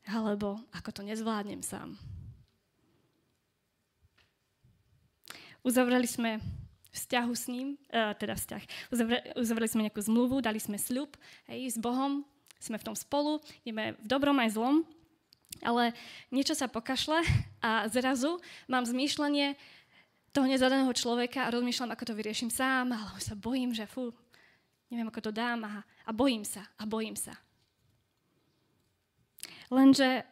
Alebo 0.09 0.57
ako 0.73 0.89
to 0.89 1.01
nezvládnem 1.05 1.61
sám? 1.61 1.93
Uzavreli 5.65 6.05
sme 6.05 6.37
vzťahu 6.93 7.33
s 7.33 7.49
ním, 7.49 7.75
uh, 7.89 8.13
teda 8.13 8.37
vzťah. 8.37 8.93
Uzavreli, 9.35 9.67
sme 9.67 9.85
nejakú 9.89 9.99
zmluvu, 9.99 10.39
dali 10.45 10.61
sme 10.61 10.77
sľub 10.77 11.17
hej, 11.49 11.73
s 11.73 11.77
Bohom, 11.81 12.21
sme 12.61 12.77
v 12.77 12.85
tom 12.85 12.95
spolu, 12.95 13.41
ideme 13.65 13.97
v 13.97 14.05
dobrom 14.07 14.37
aj 14.39 14.55
zlom, 14.55 14.85
ale 15.65 15.97
niečo 16.29 16.53
sa 16.53 16.69
pokašle 16.69 17.19
a 17.65 17.89
zrazu 17.89 18.37
mám 18.69 18.85
zmýšľanie 18.85 19.57
toho 20.35 20.51
nezadaného 20.51 20.91
človeka 20.91 21.47
a 21.47 21.53
rozmýšľam, 21.53 21.95
ako 21.95 22.11
to 22.11 22.17
vyrieším 22.17 22.51
sám, 22.51 22.91
ale 22.91 23.19
sa 23.23 23.33
bojím, 23.39 23.71
že 23.71 23.87
fú, 23.87 24.11
neviem, 24.91 25.07
ako 25.07 25.31
to 25.31 25.31
dám 25.31 25.63
a, 25.63 25.81
a 26.03 26.11
bojím 26.11 26.43
sa 26.43 26.61
a 26.75 26.83
bojím 26.83 27.15
sa. 27.15 27.33
Lenže 29.71 30.27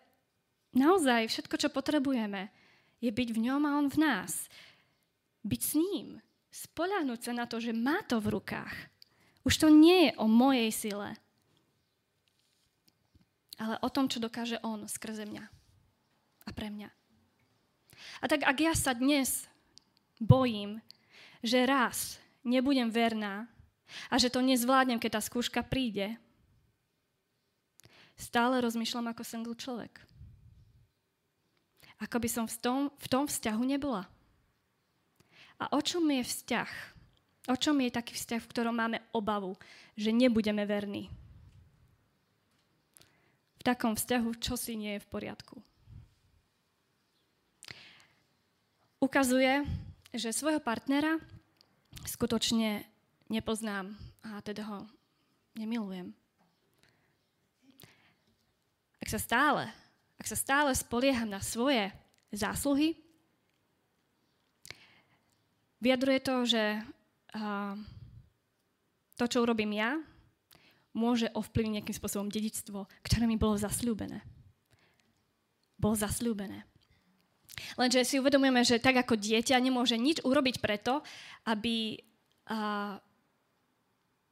naozaj 0.75 1.31
všetko, 1.31 1.55
čo 1.55 1.69
potrebujeme, 1.71 2.51
je 2.99 3.11
byť 3.11 3.29
v 3.31 3.39
ňom 3.49 3.61
a 3.63 3.75
on 3.79 3.87
v 3.87 3.97
nás. 3.99 4.47
Byť 5.43 5.61
s 5.61 5.73
ním 5.75 6.07
spoľahnúť 6.53 7.19
sa 7.19 7.33
na 7.35 7.45
to, 7.45 7.59
že 7.59 7.75
má 7.75 7.99
to 8.07 8.23
v 8.23 8.39
rukách. 8.39 8.75
Už 9.43 9.59
to 9.59 9.67
nie 9.67 10.07
je 10.07 10.11
o 10.15 10.27
mojej 10.29 10.71
sile, 10.71 11.19
ale 13.59 13.75
o 13.83 13.89
tom, 13.91 14.07
čo 14.07 14.23
dokáže 14.23 14.59
on 14.63 14.87
skrze 14.87 15.27
mňa 15.27 15.45
a 16.47 16.49
pre 16.55 16.71
mňa. 16.71 16.89
A 18.23 18.25
tak 18.27 18.47
ak 18.47 18.57
ja 18.59 18.73
sa 18.75 18.95
dnes 18.95 19.47
bojím, 20.19 20.79
že 21.43 21.67
raz 21.67 22.19
nebudem 22.43 22.87
verná 22.87 23.47
a 24.07 24.15
že 24.15 24.31
to 24.31 24.39
nezvládnem, 24.39 24.99
keď 24.99 25.19
tá 25.19 25.21
skúška 25.21 25.59
príde, 25.63 26.15
stále 28.15 28.63
rozmýšľam 28.63 29.11
ako 29.11 29.23
single 29.27 29.57
človek. 29.59 29.99
Ako 31.99 32.19
by 32.19 32.29
som 32.31 32.45
v 32.47 32.57
tom, 32.59 32.79
v 32.99 33.07
tom 33.07 33.23
vzťahu 33.27 33.63
nebola. 33.63 34.07
A 35.63 35.71
o 35.71 35.79
čom 35.79 36.03
je 36.11 36.27
vzťah? 36.27 36.71
O 37.47 37.55
čom 37.55 37.79
je 37.79 37.95
taký 37.95 38.19
vzťah, 38.19 38.41
v 38.43 38.51
ktorom 38.51 38.75
máme 38.75 38.99
obavu, 39.15 39.55
že 39.95 40.11
nebudeme 40.11 40.67
verní? 40.67 41.07
V 43.59 43.63
takom 43.63 43.95
vzťahu 43.95 44.29
čo 44.43 44.59
si 44.59 44.75
nie 44.75 44.99
je 44.99 45.03
v 45.03 45.07
poriadku. 45.07 45.55
Ukazuje, 48.99 49.63
že 50.11 50.35
svojho 50.35 50.59
partnera 50.59 51.15
skutočne 52.03 52.83
nepoznám 53.31 53.95
a 54.23 54.43
teda 54.43 54.67
ho 54.67 54.79
nemilujem. 55.55 56.11
ak 59.03 59.11
sa 59.11 59.19
stále, 59.19 59.67
ak 60.15 60.27
sa 60.31 60.39
stále 60.39 60.71
spolieham 60.71 61.27
na 61.27 61.43
svoje 61.43 61.91
zásluhy, 62.31 62.95
vyjadruje 65.83 66.19
to, 66.23 66.35
že 66.47 66.63
to, 69.19 69.25
čo 69.27 69.43
urobím 69.43 69.75
ja, 69.75 69.99
môže 70.95 71.27
ovplyvniť 71.33 71.73
nejakým 71.81 71.97
spôsobom 71.97 72.29
dedičstvo, 72.29 72.85
ktoré 73.03 73.25
mi 73.25 73.35
bolo 73.35 73.57
zasľúbené. 73.57 74.21
Bolo 75.75 75.97
zasľúbené. 75.97 76.63
Lenže 77.77 78.05
si 78.05 78.17
uvedomujeme, 78.17 78.61
že 78.65 78.81
tak 78.81 78.97
ako 79.01 79.17
dieťa 79.17 79.57
nemôže 79.57 79.97
nič 79.97 80.21
urobiť 80.21 80.61
preto, 80.61 81.01
aby 81.45 81.97
a, 82.49 82.97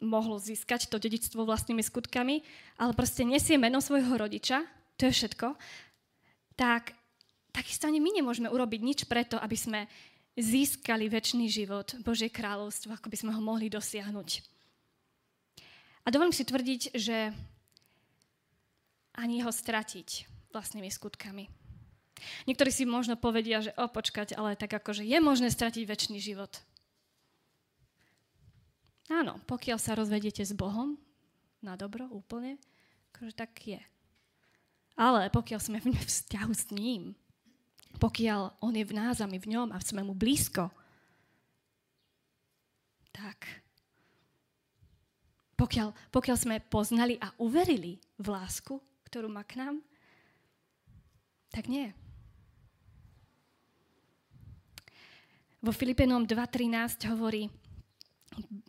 mohlo 0.02 0.42
získať 0.42 0.90
to 0.90 0.98
dedičstvo 0.98 1.46
vlastnými 1.46 1.86
skutkami, 1.86 2.42
ale 2.82 2.98
proste 2.98 3.22
nesie 3.22 3.58
meno 3.62 3.78
svojho 3.78 4.18
rodiča, 4.18 4.66
to 4.98 5.10
je 5.10 5.14
všetko, 5.14 5.54
tak 6.58 6.98
takisto 7.54 7.86
ani 7.86 8.02
my 8.02 8.10
nemôžeme 8.22 8.50
urobiť 8.50 8.82
nič 8.82 9.00
preto, 9.06 9.38
aby 9.38 9.58
sme 9.58 9.80
získali 10.40 11.12
väčší 11.12 11.48
život, 11.52 11.96
Božie 12.04 12.32
kráľovstvo, 12.32 12.96
ako 12.96 13.08
by 13.12 13.18
sme 13.18 13.32
ho 13.36 13.42
mohli 13.44 13.68
dosiahnuť. 13.68 14.30
A 16.04 16.08
dovolím 16.10 16.34
si 16.34 16.48
tvrdiť, 16.48 16.98
že 16.98 17.36
ani 19.14 19.44
ho 19.44 19.52
stratiť 19.52 20.26
vlastnými 20.56 20.90
skutkami. 20.90 21.52
Niektorí 22.46 22.70
si 22.70 22.86
možno 22.86 23.18
povedia, 23.18 23.62
že 23.66 23.74
o, 23.78 23.90
počkať, 23.90 24.38
ale 24.38 24.58
tak 24.58 24.72
akože 24.72 25.02
je 25.06 25.18
možné 25.22 25.50
stratiť 25.50 25.84
väčší 25.86 26.22
život. 26.22 26.62
Áno, 29.12 29.42
pokiaľ 29.50 29.78
sa 29.82 29.98
rozvediete 29.98 30.46
s 30.46 30.56
Bohom, 30.56 30.96
na 31.62 31.76
dobro, 31.76 32.08
úplne, 32.10 32.58
akože 33.14 33.34
tak 33.36 33.52
je. 33.62 33.82
Ale 34.96 35.30
pokiaľ 35.30 35.60
sme 35.60 35.78
v 35.82 35.94
vzťahu 35.98 36.54
s 36.54 36.72
ním, 36.74 37.14
pokiaľ 37.98 38.62
on 38.64 38.74
je 38.76 38.86
v 38.86 38.96
nás 38.96 39.20
a 39.20 39.28
my 39.28 39.38
v 39.42 39.52
ňom 39.58 39.70
a 39.74 39.80
sme 39.84 40.06
mu 40.06 40.16
blízko, 40.16 40.72
tak 43.12 43.44
pokiaľ, 45.60 45.94
pokiaľ 46.10 46.38
sme 46.40 46.58
poznali 46.58 47.22
a 47.22 47.30
uverili 47.38 48.02
v 48.18 48.28
lásku, 48.34 48.82
ktorú 49.06 49.30
má 49.30 49.46
k 49.46 49.62
nám, 49.62 49.78
tak 51.54 51.70
nie. 51.70 51.94
Vo 55.62 55.70
Filipenom 55.70 56.26
2.13 56.26 57.06
hovorí, 57.14 57.46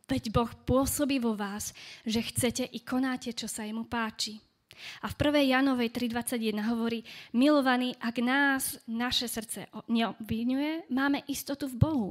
veď 0.04 0.28
Boh 0.28 0.52
pôsobí 0.68 1.16
vo 1.16 1.32
vás, 1.32 1.72
že 2.04 2.20
chcete 2.20 2.68
i 2.68 2.84
konáte, 2.84 3.32
čo 3.32 3.48
sa 3.48 3.64
jemu 3.64 3.88
páči. 3.88 4.51
A 5.02 5.10
v 5.10 5.14
1. 5.14 5.52
Janovej 5.52 5.88
3.21 5.90 6.58
hovorí, 6.72 7.00
milovaný, 7.32 7.94
ak 7.98 8.16
nás 8.22 8.78
naše 8.86 9.26
srdce 9.26 9.66
neobvinuje, 9.88 10.86
máme 10.92 11.24
istotu 11.26 11.66
v 11.70 11.78
Bohu. 11.78 12.10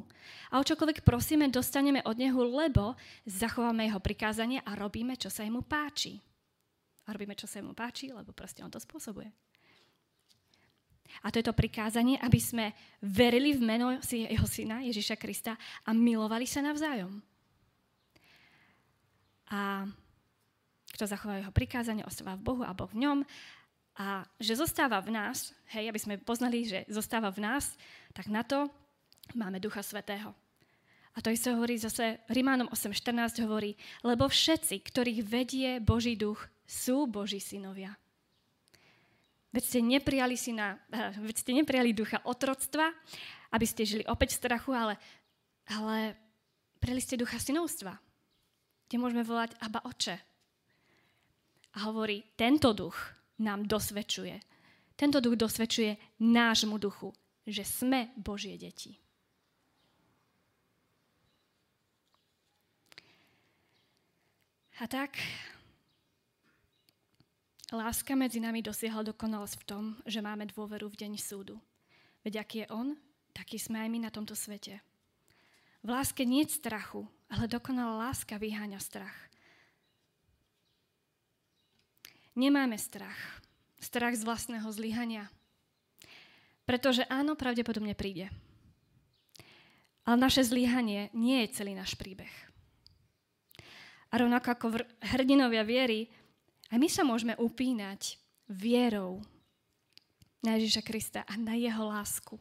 A 0.51 0.60
o 0.60 0.67
čokoľvek 0.67 1.05
prosíme, 1.05 1.47
dostaneme 1.47 2.03
od 2.03 2.17
Nehu, 2.17 2.41
lebo 2.43 2.95
zachováme 3.23 3.88
Jeho 3.88 4.01
prikázanie 4.03 4.60
a 4.63 4.75
robíme, 4.75 5.15
čo 5.15 5.31
sa 5.31 5.43
Jemu 5.47 5.63
páči. 5.63 6.19
A 7.07 7.15
robíme, 7.15 7.36
čo 7.36 7.49
sa 7.49 7.63
Jemu 7.63 7.75
páči, 7.75 8.12
lebo 8.12 8.36
proste 8.36 8.62
On 8.63 8.71
to 8.71 8.79
spôsobuje. 8.79 9.31
A 11.23 11.27
to 11.27 11.43
je 11.43 11.45
to 11.45 11.57
prikázanie, 11.57 12.15
aby 12.23 12.39
sme 12.39 12.71
verili 13.03 13.51
v 13.51 13.62
meno 13.67 13.91
Jeho 13.99 14.47
Syna, 14.47 14.79
Ježiša 14.88 15.19
Krista 15.19 15.60
a 15.84 15.91
milovali 15.91 16.47
sa 16.47 16.63
navzájom. 16.63 17.19
A 19.51 19.84
kto 21.01 21.17
zachová 21.17 21.41
jeho 21.41 21.49
prikázanie, 21.49 22.05
ostáva 22.05 22.37
v 22.37 22.45
Bohu 22.45 22.61
a 22.61 22.77
Boh 22.77 22.85
v 22.85 23.01
ňom. 23.01 23.25
A 23.97 24.21
že 24.37 24.53
zostáva 24.53 25.01
v 25.01 25.17
nás, 25.17 25.49
hej, 25.73 25.89
aby 25.89 25.97
sme 25.97 26.21
poznali, 26.21 26.61
že 26.61 26.85
zostáva 26.93 27.33
v 27.33 27.41
nás, 27.41 27.73
tak 28.13 28.29
na 28.29 28.45
to 28.45 28.69
máme 29.33 29.57
Ducha 29.57 29.81
Svetého. 29.81 30.29
A 31.17 31.25
to 31.25 31.33
isté 31.33 31.57
hovorí 31.57 31.81
zase, 31.81 32.21
Rimánom 32.29 32.69
8.14 32.69 33.41
hovorí, 33.49 33.73
lebo 34.05 34.29
všetci, 34.29 34.77
ktorých 34.77 35.25
vedie 35.25 35.81
Boží 35.81 36.13
duch, 36.13 36.45
sú 36.69 37.09
Boží 37.09 37.41
synovia. 37.41 37.97
Veď 39.49 39.63
ste 39.65 39.79
neprijali, 39.81 40.37
syna, 40.37 40.77
eh, 40.93 41.17
veď 41.17 41.35
ste 41.41 41.51
neprijali 41.57 41.97
ducha 41.97 42.21
otroctva, 42.29 42.93
aby 43.49 43.65
ste 43.65 43.89
žili 43.89 44.05
opäť 44.05 44.37
v 44.37 44.45
strachu, 44.45 44.69
ale, 44.69 45.01
ale 45.65 46.13
prijali 46.77 47.01
ste 47.01 47.17
ducha 47.17 47.41
synovstva, 47.41 47.97
kde 48.85 48.97
môžeme 49.01 49.25
volať 49.25 49.57
Aba 49.57 49.81
Oče, 49.89 50.30
a 51.75 51.88
hovorí, 51.88 52.23
tento 52.36 52.75
duch 52.75 52.95
nám 53.39 53.65
dosvedčuje. 53.65 54.38
Tento 54.95 55.17
duch 55.23 55.39
dosvedčuje 55.39 56.21
nášmu 56.21 56.77
duchu, 56.77 57.10
že 57.47 57.65
sme 57.65 58.13
Božie 58.19 58.60
deti. 58.60 59.01
A 64.81 64.89
tak, 64.89 65.13
láska 67.69 68.17
medzi 68.17 68.41
nami 68.41 68.65
dosiahla 68.65 69.13
dokonalosť 69.13 69.55
v 69.62 69.67
tom, 69.69 69.84
že 70.10 70.25
máme 70.25 70.49
dôveru 70.49 70.89
v 70.89 70.99
deň 71.05 71.21
súdu. 71.21 71.62
Veď 72.25 72.41
aký 72.41 72.65
je 72.65 72.67
on, 72.73 72.88
taký 73.29 73.62
sme 73.62 73.77
aj 73.86 73.89
my 73.93 73.99
na 74.01 74.10
tomto 74.10 74.34
svete. 74.34 74.81
V 75.81 75.89
láske 75.89 76.25
nie 76.25 76.45
strachu, 76.49 77.05
ale 77.29 77.49
dokonalá 77.49 78.10
láska 78.10 78.38
vyháňa 78.38 78.77
strach. 78.81 79.30
Nemáme 82.35 82.79
strach. 82.79 83.43
Strach 83.81 84.15
z 84.15 84.23
vlastného 84.23 84.67
zlyhania. 84.71 85.27
Pretože 86.63 87.03
áno, 87.11 87.35
pravdepodobne 87.35 87.91
príde. 87.91 88.31
Ale 90.07 90.17
naše 90.17 90.45
zlyhanie 90.45 91.11
nie 91.11 91.43
je 91.43 91.53
celý 91.59 91.75
náš 91.75 91.97
príbeh. 91.99 92.31
A 94.11 94.19
rovnako 94.19 94.47
ako 94.51 94.67
hrdinovia 95.15 95.63
viery, 95.63 96.07
aj 96.71 96.77
my 96.79 96.87
sa 96.87 97.03
môžeme 97.03 97.35
upínať 97.35 98.15
vierou 98.47 99.23
na 100.43 100.55
Ježiša 100.59 100.83
Krista 100.83 101.21
a 101.27 101.35
na 101.35 101.55
jeho 101.55 101.83
lásku. 101.83 102.35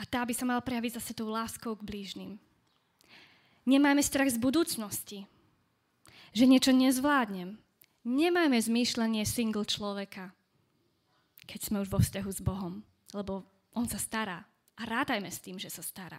A 0.00 0.08
tá 0.08 0.24
by 0.24 0.32
sa 0.32 0.48
mala 0.48 0.64
prejaviť 0.64 0.96
zase 0.96 1.12
tou 1.12 1.28
láskou 1.28 1.76
k 1.76 1.84
blížnym. 1.84 2.40
Nemáme 3.68 4.00
strach 4.00 4.32
z 4.32 4.40
budúcnosti, 4.40 5.28
že 6.32 6.48
niečo 6.48 6.72
nezvládnem, 6.72 7.60
Nemáme 8.00 8.56
zmýšľanie 8.56 9.28
single 9.28 9.68
človeka, 9.68 10.32
keď 11.44 11.60
sme 11.60 11.76
už 11.84 11.92
vo 11.92 12.00
vzťahu 12.00 12.30
s 12.32 12.40
Bohom, 12.40 12.80
lebo 13.12 13.44
On 13.76 13.84
sa 13.84 14.00
stará. 14.00 14.48
A 14.80 14.88
rátajme 14.88 15.28
s 15.28 15.44
tým, 15.44 15.60
že 15.60 15.68
sa 15.68 15.84
stará. 15.84 16.16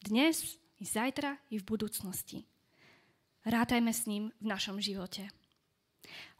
Dnes, 0.00 0.56
i 0.80 0.88
zajtra, 0.88 1.36
i 1.52 1.60
v 1.60 1.68
budúcnosti. 1.68 2.48
Rátajme 3.44 3.92
s 3.92 4.08
ním 4.08 4.32
v 4.40 4.46
našom 4.48 4.80
živote. 4.80 5.28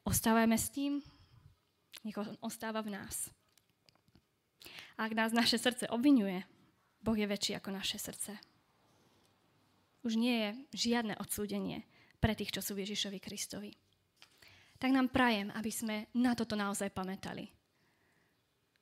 Ostávajme 0.08 0.56
s 0.56 0.72
tým, 0.72 1.04
nech 2.00 2.16
on 2.16 2.32
ostáva 2.40 2.80
v 2.80 2.96
nás. 2.96 3.28
Ak 4.96 5.12
nás 5.12 5.36
naše 5.36 5.60
srdce 5.60 5.84
obvinuje, 5.92 6.48
Boh 7.04 7.14
je 7.14 7.28
väčší 7.28 7.60
ako 7.60 7.76
naše 7.76 8.00
srdce. 8.00 8.40
Už 10.00 10.16
nie 10.16 10.32
je 10.32 10.48
žiadne 10.88 11.20
odsúdenie 11.20 11.84
pre 12.24 12.32
tých, 12.32 12.56
čo 12.56 12.64
sú 12.64 12.72
Ježišovi 12.72 13.20
Kristovi 13.20 13.76
tak 14.78 14.94
nám 14.94 15.10
prajem, 15.10 15.50
aby 15.58 15.70
sme 15.74 16.06
na 16.14 16.38
toto 16.38 16.54
naozaj 16.54 16.94
pamätali. 16.94 17.50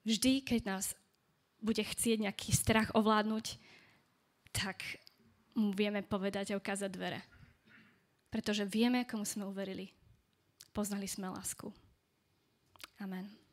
Vždy, 0.05 0.45
keď 0.45 0.61
nás 0.69 0.95
bude 1.59 1.83
chcieť 1.83 2.29
nejaký 2.29 2.53
strach 2.53 2.93
ovládnuť, 2.95 3.59
tak 4.53 4.85
mu 5.57 5.73
vieme 5.73 6.05
povedať 6.05 6.53
a 6.53 6.61
ukázať 6.61 6.91
dvere. 6.93 7.21
Pretože 8.29 8.69
vieme, 8.69 9.09
komu 9.09 9.25
sme 9.25 9.49
uverili. 9.49 9.91
Poznali 10.77 11.09
sme 11.09 11.33
lásku. 11.33 11.73
Amen. 13.01 13.46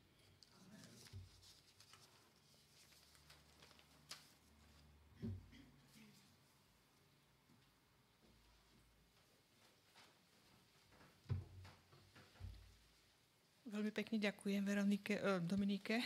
Veľmi 13.74 13.90
pekne 13.90 14.22
ďakujem 14.22 14.62
Veronike, 14.62 15.18
uh, 15.18 15.42
Dominike. 15.42 15.98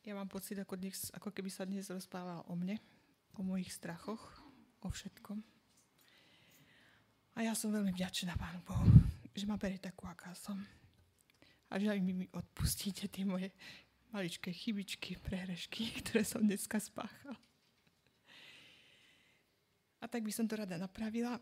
Ja 0.00 0.16
mám 0.16 0.32
pocit, 0.32 0.56
ako, 0.56 0.80
dnes, 0.80 1.12
ako 1.12 1.28
keby 1.28 1.52
sa 1.52 1.68
dnes 1.68 1.92
rozprávala 1.92 2.40
o 2.48 2.56
mne, 2.56 2.80
o 3.36 3.44
mojich 3.44 3.68
strachoch, 3.68 4.40
o 4.80 4.88
všetkom. 4.88 5.44
A 7.36 7.44
ja 7.44 7.52
som 7.52 7.68
veľmi 7.68 7.92
vďačná 7.92 8.32
Pánu 8.40 8.64
Bohu, 8.64 8.88
že 9.36 9.44
ma 9.44 9.60
berie 9.60 9.76
takú, 9.76 10.08
aká 10.08 10.32
som. 10.32 10.56
A 11.68 11.76
že 11.76 11.92
aj 11.92 12.00
mi 12.00 12.24
odpustíte 12.32 13.04
tie 13.12 13.28
moje 13.28 13.52
maličké 14.08 14.56
chybičky, 14.56 15.20
prehrešky, 15.20 16.00
ktoré 16.00 16.24
som 16.24 16.40
dneska 16.40 16.80
spáchal. 16.80 17.36
A 20.00 20.08
tak 20.08 20.24
by 20.24 20.32
som 20.32 20.48
to 20.48 20.56
rada 20.56 20.80
napravila. 20.80 21.36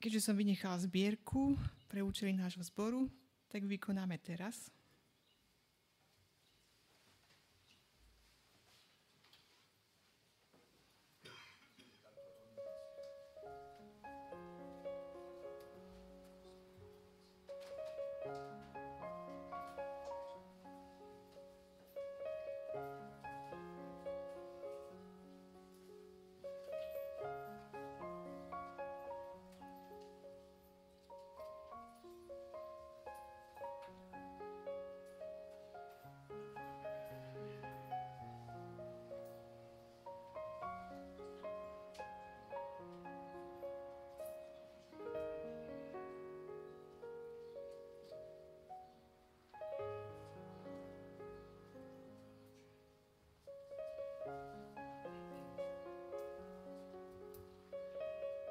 Keďže 0.00 0.32
som 0.32 0.32
vynechala 0.32 0.80
zbierku 0.80 1.60
pre 1.92 2.00
účely 2.00 2.32
nášho 2.32 2.64
zboru, 2.64 3.12
tak 3.48 3.64
vykonáme 3.64 4.18
teraz. 4.18 4.70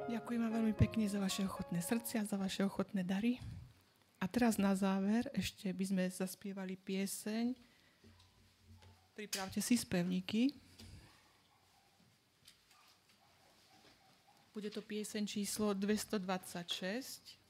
Ďakujem 0.05 0.37
vám 0.37 0.53
veľmi 0.61 0.75
pekne 0.77 1.09
za 1.09 1.17
vaše 1.17 1.41
ochotné 1.41 1.81
srdcia, 1.81 2.29
za 2.29 2.37
vaše 2.37 2.61
ochotné 2.61 3.01
dary. 3.01 3.41
A 4.21 4.29
teraz 4.29 4.61
na 4.61 4.77
záver 4.77 5.25
ešte 5.33 5.65
by 5.73 5.81
sme 5.81 6.03
zaspievali 6.05 6.77
pieseň. 6.77 7.57
Pripravte 9.17 9.57
si 9.65 9.73
spevníky. 9.73 10.53
Bude 14.53 14.69
to 14.69 14.85
pieseň 14.85 15.25
číslo 15.25 15.73
226. 15.73 17.44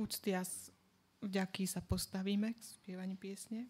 úcty 0.00 0.32
a 0.32 0.42
vďaky 1.20 1.68
sa 1.68 1.84
postavíme 1.84 2.56
k 2.56 2.58
spievaní 2.64 3.20
piesne. 3.20 3.68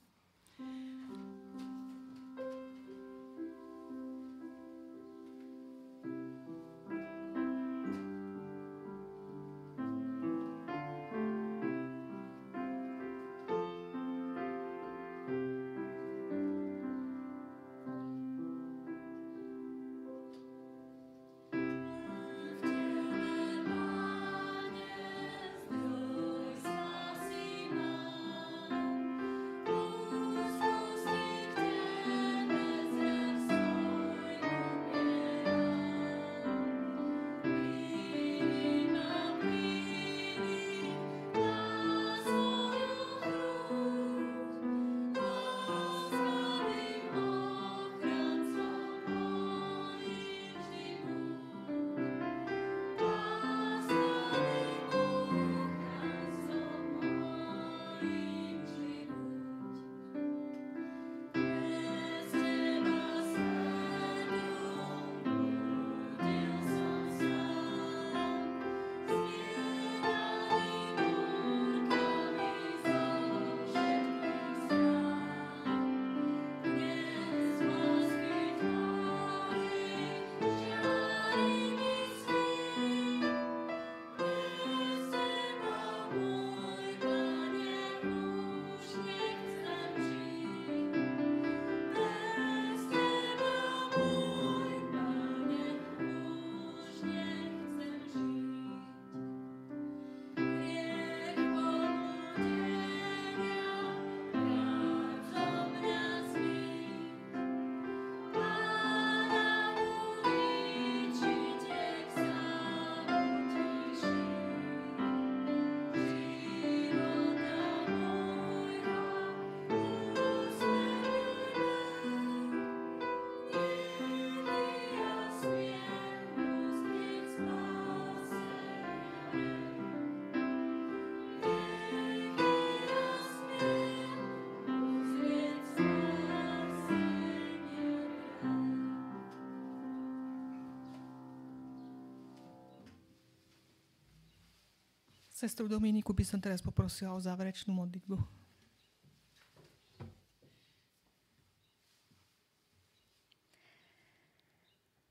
Sestru 145.41 145.73
Dominiku 145.73 146.13
by 146.13 146.21
som 146.21 146.37
teraz 146.37 146.61
poprosila 146.61 147.17
o 147.17 147.25
záverečnú 147.25 147.73
modlitbu. 147.73 148.13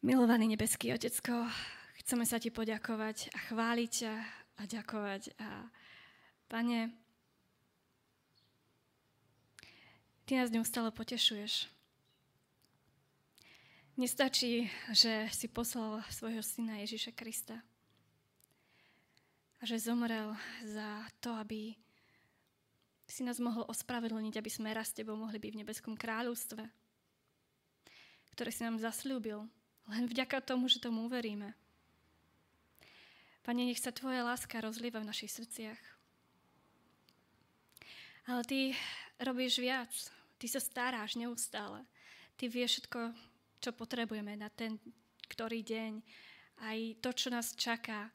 Milovaný 0.06 0.54
nebeský 0.54 0.94
Otecko, 0.94 1.50
chceme 2.06 2.30
sa 2.30 2.38
ti 2.38 2.54
poďakovať 2.54 3.34
a 3.34 3.38
chváliť 3.50 3.90
ťa 3.90 4.14
a 4.54 4.62
ďakovať. 4.70 5.34
A 5.42 5.66
Pane, 6.46 6.94
Ty 10.30 10.46
nás 10.46 10.54
neustále 10.54 10.94
potešuješ. 10.94 11.66
Nestačí, 13.98 14.70
že 14.94 15.26
si 15.34 15.50
poslal 15.50 16.06
svojho 16.14 16.46
syna 16.46 16.78
Ježiša 16.86 17.18
Krista 17.18 17.66
a 19.60 19.64
že 19.68 19.84
zomrel 19.92 20.32
za 20.64 21.04
to, 21.20 21.36
aby 21.36 21.76
si 23.10 23.26
nás 23.26 23.42
mohol 23.42 23.68
ospravedlniť, 23.68 24.40
aby 24.40 24.52
sme 24.52 24.72
raz 24.72 24.94
s 24.94 24.98
Tebou 25.02 25.18
mohli 25.20 25.42
byť 25.42 25.52
v 25.52 25.60
nebeskom 25.66 25.94
kráľovstve, 25.98 26.64
ktoré 28.38 28.50
si 28.54 28.62
nám 28.64 28.80
zasľúbil, 28.80 29.44
len 29.90 30.04
vďaka 30.06 30.40
tomu, 30.46 30.72
že 30.72 30.80
tomu 30.80 31.10
uveríme. 31.10 31.58
Pane, 33.44 33.66
nech 33.66 33.82
sa 33.82 33.90
Tvoja 33.90 34.22
láska 34.22 34.62
rozlieva 34.62 35.02
v 35.02 35.10
našich 35.10 35.34
srdciach. 35.34 35.82
Ale 38.30 38.46
Ty 38.46 38.78
robíš 39.26 39.58
viac. 39.58 39.90
Ty 40.38 40.46
sa 40.48 40.62
staráš 40.62 41.18
neustále. 41.18 41.82
Ty 42.38 42.46
vieš 42.48 42.80
všetko, 42.80 43.00
čo 43.60 43.74
potrebujeme 43.74 44.38
na 44.38 44.54
ten 44.54 44.78
ktorý 45.30 45.62
deň. 45.66 45.94
Aj 46.62 46.80
to, 47.02 47.10
čo 47.14 47.34
nás 47.34 47.58
čaká 47.58 48.14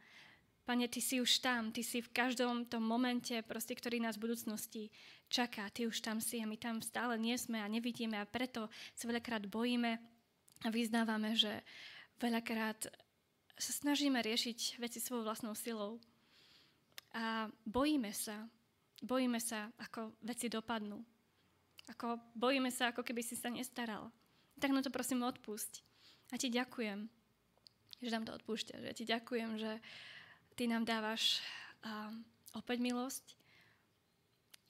Pane, 0.65 0.89
Ty 0.89 1.01
si 1.01 1.21
už 1.21 1.45
tam, 1.45 1.69
Ty 1.73 1.85
si 1.85 2.01
v 2.01 2.09
každom 2.09 2.65
tom 2.65 2.81
momente, 2.81 3.37
proste, 3.45 3.77
ktorý 3.77 4.01
nás 4.01 4.17
v 4.17 4.33
budúcnosti 4.33 4.89
čaká. 5.29 5.69
Ty 5.69 5.93
už 5.93 6.01
tam 6.01 6.25
si 6.25 6.41
a 6.41 6.49
my 6.49 6.57
tam 6.57 6.81
stále 6.81 7.21
nie 7.21 7.37
sme 7.37 7.61
a 7.61 7.69
nevidíme 7.69 8.17
a 8.17 8.25
preto 8.25 8.73
sa 8.97 9.05
veľakrát 9.05 9.45
bojíme 9.45 10.01
a 10.65 10.69
vyznávame, 10.73 11.37
že 11.37 11.61
veľakrát 12.17 12.89
sa 13.61 13.73
snažíme 13.77 14.19
riešiť 14.25 14.81
veci 14.81 14.99
svojou 15.05 15.29
vlastnou 15.29 15.53
silou. 15.53 16.01
A 17.15 17.47
bojíme 17.69 18.11
sa, 18.11 18.49
bojíme 19.05 19.39
sa, 19.39 19.71
ako 19.79 20.17
veci 20.25 20.49
dopadnú. 20.49 20.99
Ako 21.93 22.17
bojíme 22.33 22.73
sa, 22.73 22.91
ako 22.91 23.05
keby 23.05 23.21
si 23.21 23.37
sa 23.37 23.53
nestaral. 23.53 24.09
Tak 24.57 24.73
no 24.73 24.81
to 24.81 24.89
prosím 24.89 25.23
odpusť. 25.29 25.85
A 26.33 26.41
ti 26.41 26.49
ďakujem, 26.49 27.07
že 28.01 28.11
nám 28.11 28.25
to 28.25 28.33
odpúšťaš. 28.33 28.81
Ja 28.81 28.95
ti 28.97 29.05
ďakujem, 29.05 29.51
že 29.61 29.79
ty 30.55 30.71
nám 30.71 30.87
dávaš 30.87 31.43
uh, 31.83 32.11
opäť 32.55 32.79
milosť. 32.83 33.25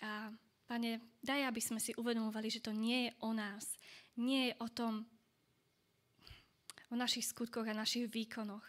A 0.05 0.32
pane, 0.64 1.01
daj, 1.20 1.49
aby 1.49 1.61
sme 1.61 1.80
si 1.80 1.93
uvedomovali, 1.97 2.49
že 2.49 2.64
to 2.64 2.72
nie 2.72 3.09
je 3.09 3.11
o 3.20 3.30
nás. 3.37 3.76
Nie 4.16 4.53
je 4.53 4.55
o 4.61 4.68
tom, 4.68 5.05
o 6.93 6.95
našich 6.97 7.28
skutkoch 7.28 7.68
a 7.68 7.76
našich 7.76 8.09
výkonoch. 8.09 8.64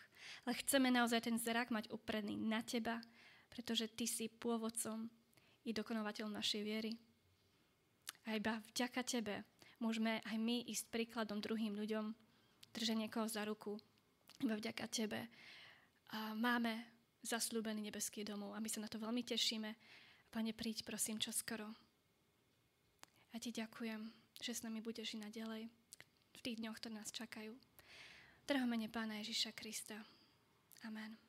Ale 0.45 0.53
chceme 0.61 0.89
naozaj 0.91 1.29
ten 1.29 1.37
zrak 1.39 1.71
mať 1.71 1.91
upredný 1.91 2.35
na 2.35 2.61
teba, 2.65 3.01
pretože 3.49 3.91
ty 3.93 4.05
si 4.09 4.27
pôvodcom 4.27 5.07
i 5.65 5.71
dokonovateľom 5.73 6.33
našej 6.33 6.61
viery. 6.61 6.93
A 8.25 8.37
iba 8.37 8.57
vďaka 8.73 9.05
tebe 9.05 9.45
môžeme 9.77 10.21
aj 10.25 10.37
my 10.37 10.65
ísť 10.65 10.89
príkladom 10.89 11.41
druhým 11.41 11.77
ľuďom, 11.77 12.13
držať 12.73 12.97
niekoho 12.97 13.29
za 13.29 13.45
ruku. 13.45 13.77
Iba 14.41 14.57
vďaka 14.57 14.85
tebe 14.89 15.29
a 16.11 16.33
máme 16.35 16.94
zaslúbený 17.25 17.89
nebeský 17.89 18.21
domov 18.21 18.53
a 18.53 18.61
my 18.61 18.69
sa 18.69 18.79
na 18.79 18.89
to 18.89 19.01
veľmi 19.01 19.25
tešíme. 19.25 19.73
Pane, 20.29 20.51
príď 20.53 20.85
prosím 20.85 21.17
čoskoro. 21.17 21.67
A 23.33 23.35
ti 23.41 23.51
ďakujem, 23.51 24.07
že 24.39 24.51
s 24.55 24.63
nami 24.63 24.79
budeš 24.79 25.17
i 25.17 25.23
naďalej 25.25 25.67
v 25.67 26.39
tých 26.39 26.61
dňoch, 26.61 26.77
ktoré 26.79 26.93
nás 26.95 27.11
čakajú. 27.11 27.51
Drahomene 28.45 28.87
Pána 28.87 29.19
Ježiša 29.19 29.57
Krista. 29.57 29.97
Amen. 30.85 31.24